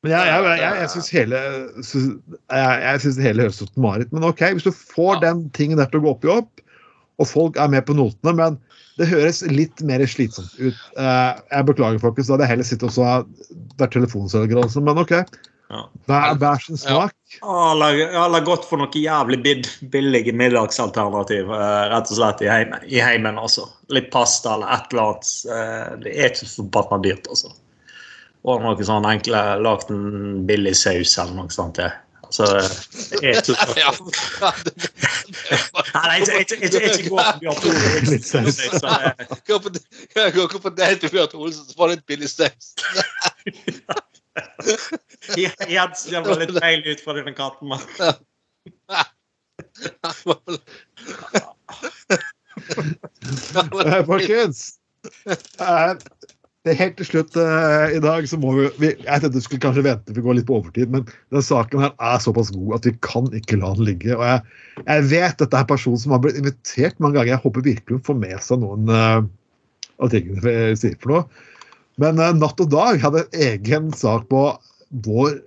[0.00, 1.38] Men jeg, jeg, jeg, jeg syns hele
[1.84, 4.12] synes, jeg, synes det hele høres ut som Marit.
[4.16, 5.20] Men OK, hvis du får Ja.
[5.28, 6.62] den tingen der til å gå opp i opp,
[7.20, 8.56] og folk er med på notene, men
[8.96, 10.76] det høres litt mer slitsomt ut.
[10.96, 12.28] Uh, jeg beklager, folkens.
[12.28, 13.12] Da hadde jeg heller sittet og så
[13.80, 14.80] vært telefonselger, altså.
[14.84, 15.12] Men OK.
[15.70, 15.84] Ja.
[16.08, 17.14] Hver, hver sin smak.
[17.46, 18.00] Eller,
[18.32, 22.88] la gått for noe jævlig bid, billige middagsalternativ, uh, rett og slett, i heimen.
[22.88, 23.68] I heimen altså.
[23.94, 25.34] Litt pasta eller et eller annet.
[25.46, 27.52] Uh, Det er ikke så forbanna dyrt, altså.
[28.48, 31.78] Og noe sånn enkle Lagt en billig saus eller noe sånt.
[31.82, 31.90] ja.
[32.30, 32.46] Så
[33.20, 33.90] det er så Ja.
[35.96, 37.58] Nei, jeg ikke, ikke, ikke gå på Bjørn.
[38.06, 38.46] Olsen.
[38.54, 39.68] så det- Gå på,
[40.52, 42.70] gå på date med Bjørn Olsen, så får du litt billig saus.
[45.74, 47.66] Jens ser vel litt feil ut fra denne katten.
[47.68, 47.82] mann.
[53.84, 54.78] Eh, Folkens.
[56.68, 59.84] Helt til slutt eh, i dag så må vi, vi Jeg tenkte du skulle kanskje
[59.86, 62.92] vente, vi går litt på overtid, men denne saken her er såpass god at vi
[63.06, 64.12] kan ikke la den ligge.
[64.12, 64.42] og Jeg,
[64.82, 67.32] jeg vet dette er en person som har blitt invitert mange ganger.
[67.32, 69.22] Jeg håper virkelig hun får med seg noen eh,
[70.04, 71.46] av tingene vi sier for noe.
[72.04, 74.44] Men eh, Natt og Dag hadde en egen sak på
[75.08, 75.40] vår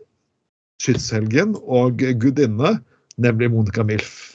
[0.82, 2.80] skytshelgen og gudinne,
[3.22, 4.33] nemlig Monica Milf.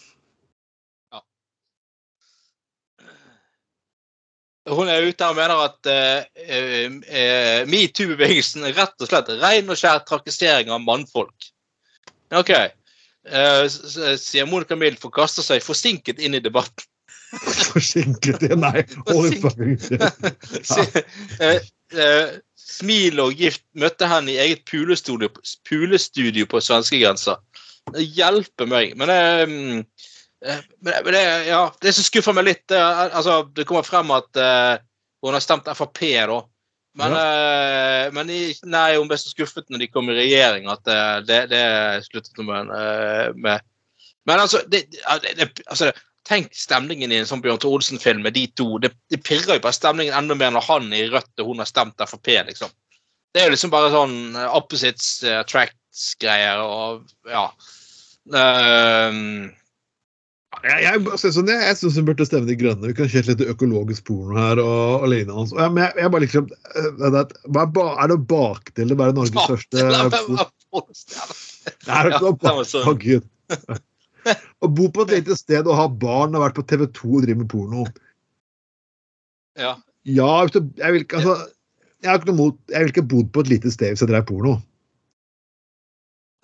[4.69, 6.21] Hun er ute og mener at uh,
[6.55, 6.89] uh,
[7.71, 11.39] metoo-bevegelsen er rett og slett ren og skjær trakassering av mannfolk.
[12.37, 12.53] OK.
[13.29, 16.85] S- sier Monica Mild forkaster seg forsinket inn i debatten.
[17.29, 19.35] Forsinket i Nei, hold
[22.69, 25.29] Smil og gift møtte henne i eget pulestudio,
[25.69, 27.35] pulestudio på svenskegrensa.
[27.97, 28.93] Hjelper meg.
[29.01, 29.85] Men, det mm, eh,
[30.45, 30.63] men,
[31.05, 34.39] men det, ja, det som skuffer meg litt, det, er, altså, det kommer frem at
[34.39, 34.77] uh,
[35.25, 36.39] hun har stemt Frp, da.
[36.99, 40.89] Men, eh, men i, nei, hun ble så skuffet når de kom i regjering at
[40.91, 41.63] uh, det, det
[42.09, 42.73] sluttet hun med.
[42.75, 43.67] eh, med.
[44.27, 44.89] Men altså, det,
[45.71, 45.93] altså
[46.29, 48.67] Tenk stemningen i en sånn Bjørn Tore Olsen-film med de to.
[48.83, 51.63] Det, det pirrer jo bare stemningen enda mer når han er i rødt og hun
[51.63, 52.75] har stemt Frp, liksom.
[53.33, 57.47] Det er jo liksom bare sånn eh, opposites eh, attracts-greier og ja.
[58.37, 59.55] Ehm,
[60.65, 62.89] Jeg, jeg, altså, sånn, jeg, jeg syns hun burde stemme De grønne.
[62.91, 64.57] Vi kan kjøre litt økologisk porno her.
[64.63, 65.45] og, og lignende.
[65.55, 67.27] Jeg, men jeg, jeg bare liksom eh, det er,
[68.13, 69.85] det bakdel å være Norges største det
[71.95, 72.85] er ikke noe det var bak- sånn.
[74.29, 77.23] Å, bo på et lite sted og ha barn og vært på TV 2 og
[77.25, 77.81] drive med porno
[79.59, 79.73] Ja.
[80.09, 81.35] Ja, jeg vil ikke altså,
[82.03, 84.11] jeg har ikke noe mot Jeg vil ikke bodd på et lite sted hvis jeg
[84.11, 84.53] drev porno.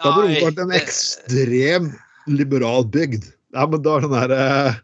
[0.02, 1.84] Da hadde det vært en ekstrem
[2.26, 3.24] liberal bygd.
[3.54, 4.78] Ja, men da er sånn derre eh,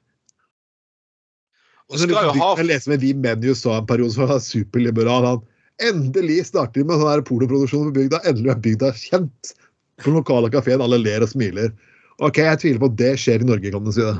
[1.90, 5.26] jo ha Jeg leste med Vi Menn i USA en periode som var superliberal.
[5.26, 5.40] Han
[5.82, 8.20] endelig starter med sånn her pornoproduksjon på bygda.
[8.30, 9.54] Endelig er bygda kjent
[9.98, 10.84] på den lokale kafeen.
[10.84, 11.72] Alle ler og smiler.
[12.20, 14.14] Ok, Jeg tviler på at det skjer i Norge, kan du si det.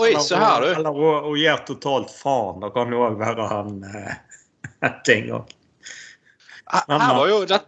[0.00, 0.68] Oi, se her, du.
[0.74, 2.60] Eller hun, hun gir totalt faen.
[2.60, 4.14] Det kan jo òg være han eh,
[5.08, 5.30] ting.
[7.32, 7.62] jo, det,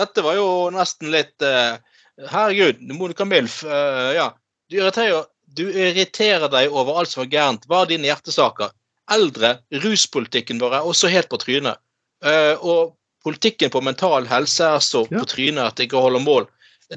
[0.00, 1.78] dette var jo nesten litt eh,
[2.20, 3.62] Herregud, Monica Milf.
[3.64, 4.28] Uh, ja.
[4.70, 5.24] Du irriterer,
[5.56, 7.66] du irriterer deg over alt som er gærent.
[7.68, 8.72] Hva er dine hjertesaker?
[9.12, 11.80] Eldre, ruspolitikken vår er også helt på trynet.
[12.24, 12.94] Uh, og
[13.24, 15.18] politikken på mental helse er så Ja.
[15.20, 16.46] på trynet at det ikke holder mål.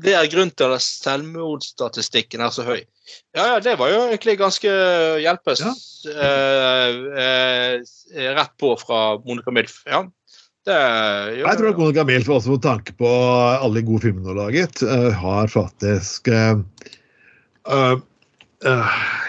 [0.04, 2.82] Det er grunnen til at selvmordsstatistikken er så høy.
[3.36, 4.68] Ja, ja, det var jo egentlig ganske
[5.22, 5.72] hjelpes Ja.
[7.06, 7.78] uh,
[8.36, 9.84] rett på fra Monica Milf.
[9.86, 10.04] Ja.
[10.66, 10.78] Det,
[11.38, 13.10] jo, Jeg tror Monica Milf, også med tanke på
[13.54, 16.58] alle de gode filmene hun har laget, eh, har faktisk uh,
[17.70, 17.98] uh,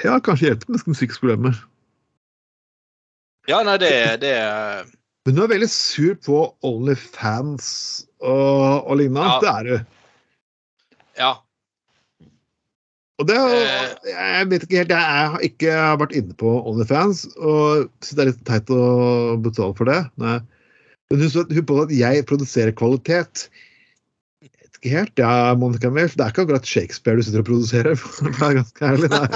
[0.04, 1.58] Ja, kanskje hjulpet med problemer.
[3.46, 3.92] Ja, nei, det,
[4.24, 4.32] det
[5.26, 7.68] Men hun er veldig sur på Onlyfans
[8.24, 9.28] og, og lignende.
[9.28, 9.36] Ja.
[9.42, 9.86] Det er hun.
[11.20, 11.32] Ja.
[13.16, 13.36] Og det,
[14.08, 18.32] jeg vet ikke helt, jeg har ikke vært inne på Onlyfans, og så det er
[18.32, 20.02] litt teit å betale for det.
[20.20, 20.40] Nei.
[21.10, 23.46] Men hun, hun på at jeg produserer kvalitet.
[24.42, 26.16] Jeg vet ikke helt, ja, Monica Milf.
[26.18, 27.94] Det er ikke akkurat Shakespeare du sitter og produserer.
[28.02, 29.08] for å være ganske ærlig.
[29.14, 29.28] Nei.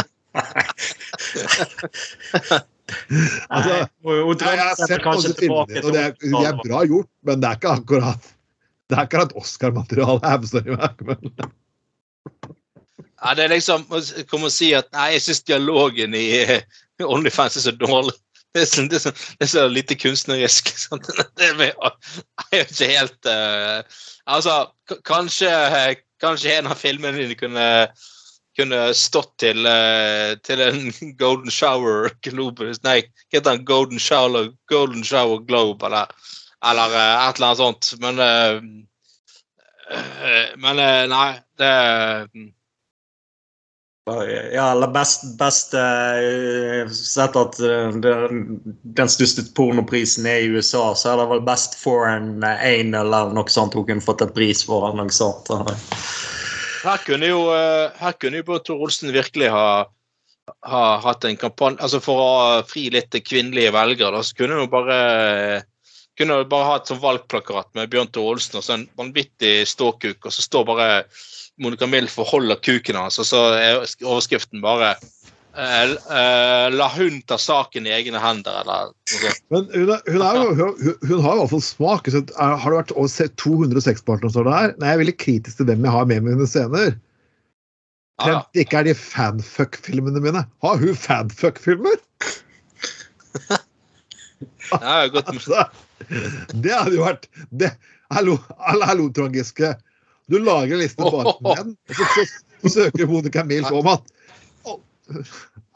[3.47, 6.81] Altså, Nei, hun- hun Jeg, har sett masse filmer, og det er, de er bra
[6.91, 8.25] gjort, men det er ikke akkurat
[8.91, 10.19] det er ikke akkurat Oscar-materiale?
[13.21, 14.01] Ja, det er liksom å
[14.31, 16.65] komme og si at nei, jeg syns dialogen i eh,
[17.07, 18.17] Onlyfans er så dårlig.
[18.55, 20.73] Det er så, det er så, det er så lite kunstnerisk.
[20.79, 21.07] Sant?
[21.39, 21.91] Det er jo
[22.53, 23.83] er ikke helt uh,
[24.27, 24.55] Altså,
[25.07, 25.51] kanskje,
[26.21, 27.69] kanskje en av filmene dine kunne
[28.59, 30.91] kunne stått til, uh, til en
[31.23, 33.65] Golden Shower Globe Nei, heter den?
[33.65, 36.11] Golden Shower, Golden Shower Globe, eller,
[36.67, 37.93] eller uh, et eller annet sånt.
[38.03, 38.87] Men
[40.63, 40.79] Men
[41.11, 41.71] nei, det
[44.53, 48.61] Ja, eller best, best uh, Sett at eh, den,
[48.97, 53.53] den største pornoprisen er i USA, så er det vel Best Foreign Ain eller noe
[53.53, 54.89] sånt hun kunne fått et pris for.
[54.89, 55.51] eller noe sånt.
[56.81, 59.67] Her kunne jo, eh, her jo Bård Olsen virkelig ha,
[60.67, 62.31] ha hatt en kampanje altså For å
[62.69, 65.01] fri litt til kvinnelige velgere, da, så kunne hun bare
[66.21, 70.19] kunne bare ha et sånn valgplakat med Bjørn Tore Olsen og så en vanvittig ståkuk,
[70.27, 70.89] og så står bare
[71.61, 77.21] Monica Milf og holder kuken hans, og så er overskriften bare eh, eh, La hun
[77.29, 79.45] ta saken i egne hender, eller noe sånt.
[79.53, 80.49] Men hun, er, hun, er jo,
[80.81, 82.11] hun, hun har i hvert fall smak.
[82.13, 84.75] Så er, har det vært å se 200 sexpartnere står det her?
[84.79, 86.95] Nei, jeg er veldig kritisk til hvem jeg har med mine scener.
[88.21, 88.41] Ja, ja.
[88.53, 90.45] Det ikke er de fanfuck-filmene mine.
[90.65, 92.01] Har hun fanfuck-filmer?
[93.41, 93.59] Med.
[94.73, 95.65] Altså,
[96.55, 97.73] det hadde jo vært det,
[98.11, 99.75] Hallo, hallo, hallo Trond Giske.
[100.31, 104.13] Du lager en liste med menn, og så, søker Monica Milf om at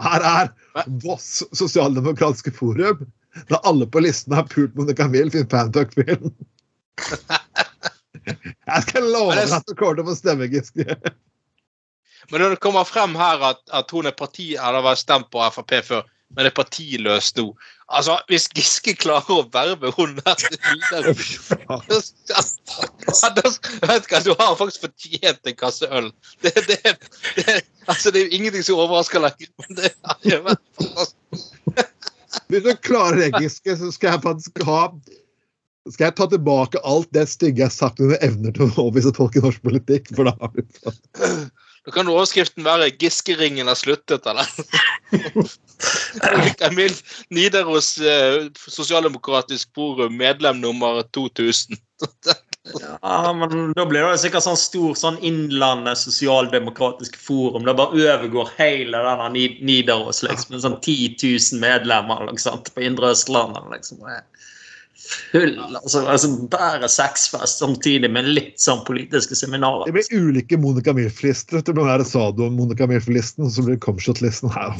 [0.04, 0.50] her er
[1.02, 3.02] Voss sosialdemokratiske forum,
[3.50, 6.30] da alle på listen har pult Monica Milf i en fanfuck-film.
[8.24, 10.86] Jeg skal love deg at du kommer til å få stemme, Giske.
[12.30, 15.42] Men når det kommer frem her at, at hun er parti, eller har stemt på
[15.52, 17.48] Frp før, men er partiløs nå
[17.92, 20.32] Altså, Hvis Giske klarer å verve hun der
[24.24, 26.08] du har faktisk fortjent en kasse øl.
[26.40, 26.78] Det, det,
[27.36, 29.50] det, altså, det er jo ingenting som overrasker lenger.
[29.60, 29.90] Men det
[30.32, 31.44] er vært fantastisk.
[32.48, 34.80] Hvis du klarer det, Giske, så skal jeg faktisk ha
[35.92, 39.12] skal jeg ta tilbake alt det stygge jeg har sagt under evner til å overbevise
[39.16, 40.08] folk i norsk politikk?
[40.16, 41.04] For da har fått
[41.84, 44.48] Da kan overskriften være 'Giskeringen har sluttet', eller?
[46.68, 46.94] Emil
[47.34, 51.76] Nidaros eh, sosialdemokratisk forum, medlem nummer 2000.
[53.02, 57.66] Ja, men Da blir det sikkert sånn stor sånn Innlandet sosialdemokratisk forum.
[57.68, 60.22] Det bare overgår hele denne Ni- Nidaros.
[60.24, 63.68] liksom, Sånn 10 000 medlemmer liksom, på Indre Østlandet.
[63.76, 64.00] liksom.
[65.32, 69.84] Full, altså, altså Bare sexfest samtidig med litt sånn politiske seminarer.
[69.90, 71.60] Det blir ulike Monica Milf-lister.
[71.60, 74.72] Det blir den du Sado Monica Milf-listen, og så blir det Comshot-listen her.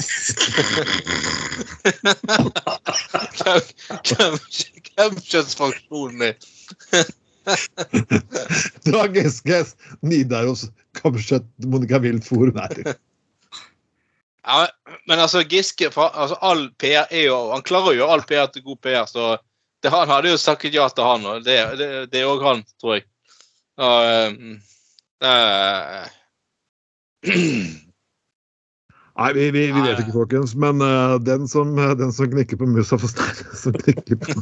[4.97, 6.35] Comshot-fraksjonen din.
[8.93, 10.71] Dag Eskes, Nidaros,
[11.03, 12.95] Comshot, Monica Milf-forum her.
[14.47, 14.69] ja,
[15.07, 18.47] Men altså, Giske fra- altså, All PR er jo Han klarer å gjøre all PR
[18.53, 19.37] til god PR, så
[19.85, 23.05] det, han hadde jo sagt ja til han, og det, er òg han, tror jeg.
[23.85, 24.31] Og, eh,
[25.29, 26.07] eh,
[29.15, 30.57] Nei, vi, vi, vi vet ikke, folkens.
[30.59, 34.33] Men uh, den, som, den som knikker på musa, får steinen som knikker på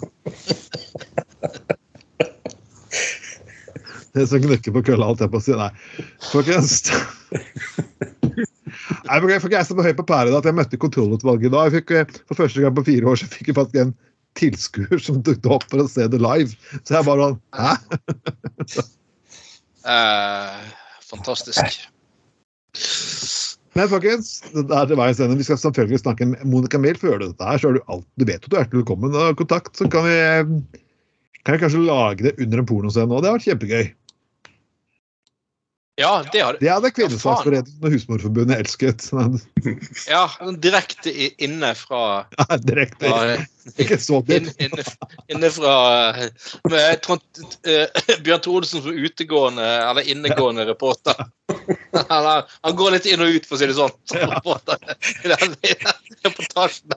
[4.13, 5.53] Den som knikker på kølla, holdt jeg på å si.
[5.57, 5.71] Nei,
[6.29, 6.73] folkens.
[9.09, 11.69] Nei, men jeg er så høy på pære da, at jeg møtte kontrollutvalget i dag.
[11.69, 13.95] Jeg fikk, eh, for første gang på fire år så fikk jeg faktisk en
[14.39, 16.57] tilskuer som dukket opp for å se det live.
[16.83, 17.73] Så jeg bare Hæ?
[19.93, 20.61] eh,
[21.11, 21.89] fantastisk.
[23.73, 25.39] Men folkens, det er til veis ende.
[25.41, 27.01] Vi skal selvfølgelig snakke med Monica Milf.
[27.01, 29.17] Før du dette her, så er du alt, du vet at du er hjertelig velkommen.
[29.17, 30.19] Og kontakt, så kan vi,
[31.47, 33.09] kan vi kanskje lage det under en pornoscene.
[33.09, 33.25] òg.
[33.25, 33.87] det har vært kjempegøy.
[36.01, 39.05] Ja, det hadde Det hadde Kvinnesaksforeningen og Husmorforbundet elsket.
[40.09, 40.23] Ja,
[40.65, 41.13] direkte
[41.45, 43.11] inne fra Ja, Direkte.
[43.11, 43.37] fra,
[43.77, 44.63] Ikke så inn, dypt.
[44.65, 44.85] inne,
[45.37, 45.75] inne fra
[46.17, 46.31] eh,
[46.73, 47.21] med Trond,
[47.69, 47.87] uh,
[48.25, 51.15] Bjørn Tore Olsen som utegående eller innegående reporter.
[51.53, 53.93] Han, er- han går litt inn og ut, for å si det sånn.
[54.09, 56.97] Som reporter i den, i den reportasjen.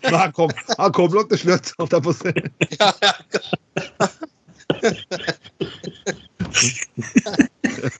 [0.00, 0.50] Men han kom,
[0.80, 2.32] han kom nok til slutt, holdt jeg på å si.
[2.80, 3.12] Ja, ja.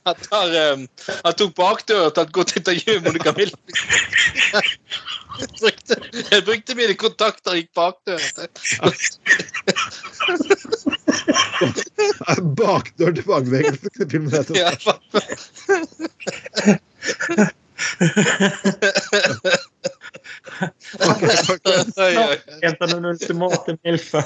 [0.05, 0.77] Han, tar, eh,
[1.25, 3.61] han tok bakdøra og et godt intervju med Monica Milton.
[5.41, 5.97] Jeg brukte,
[6.31, 8.21] jeg brukte mine kontakter og gikk bakdøra.
[12.61, 13.25] Bakdør til
[14.35, 14.53] hete.
[14.59, 14.71] Ja.
[22.63, 24.25] Henta den ultimate milfen.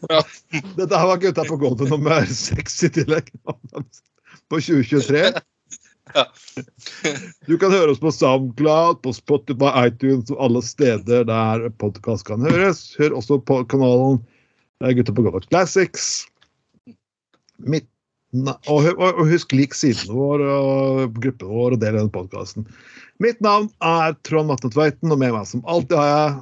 [0.78, 3.30] Dette her var Gutta på gulvet nummer seks i tillegg.
[3.44, 5.22] På 2023.
[6.14, 6.24] Ja.
[7.46, 12.42] Du kan høre oss på SoundCloud, på Spotify, iTunes og alle steder der podkast kan
[12.46, 12.82] høres.
[12.98, 14.18] Hør også på kanalen
[14.82, 16.26] eh, Gutta på gulvet Classics.
[17.60, 17.86] Mitt,
[18.70, 22.66] og, og og husk lik siden vår og gruppen vår og del denne podkasten.
[23.20, 26.38] Mitt navn er Trond Matne Tveiten, og med meg som alltid har jeg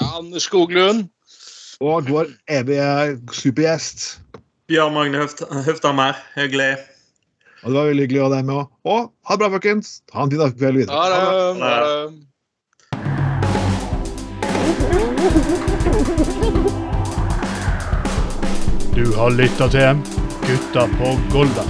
[0.00, 1.04] Ja, Anders Skoglund.
[1.84, 2.88] Og vår evige
[3.32, 4.04] supergjest.
[4.70, 6.72] Bjørn Magne Høft- Høftammer, hyggelig.
[7.64, 8.70] Og det var veldig hyggelig å ha deg med òg.
[8.84, 9.94] Og ha det bra, folkens.
[10.12, 10.92] Ha en fin kveld videre.
[10.92, 11.20] Ha det.
[11.20, 11.62] Ha det.
[11.64, 13.24] Ha det.
[18.94, 19.96] Du har lytta til
[20.46, 21.64] Gutta på Golda.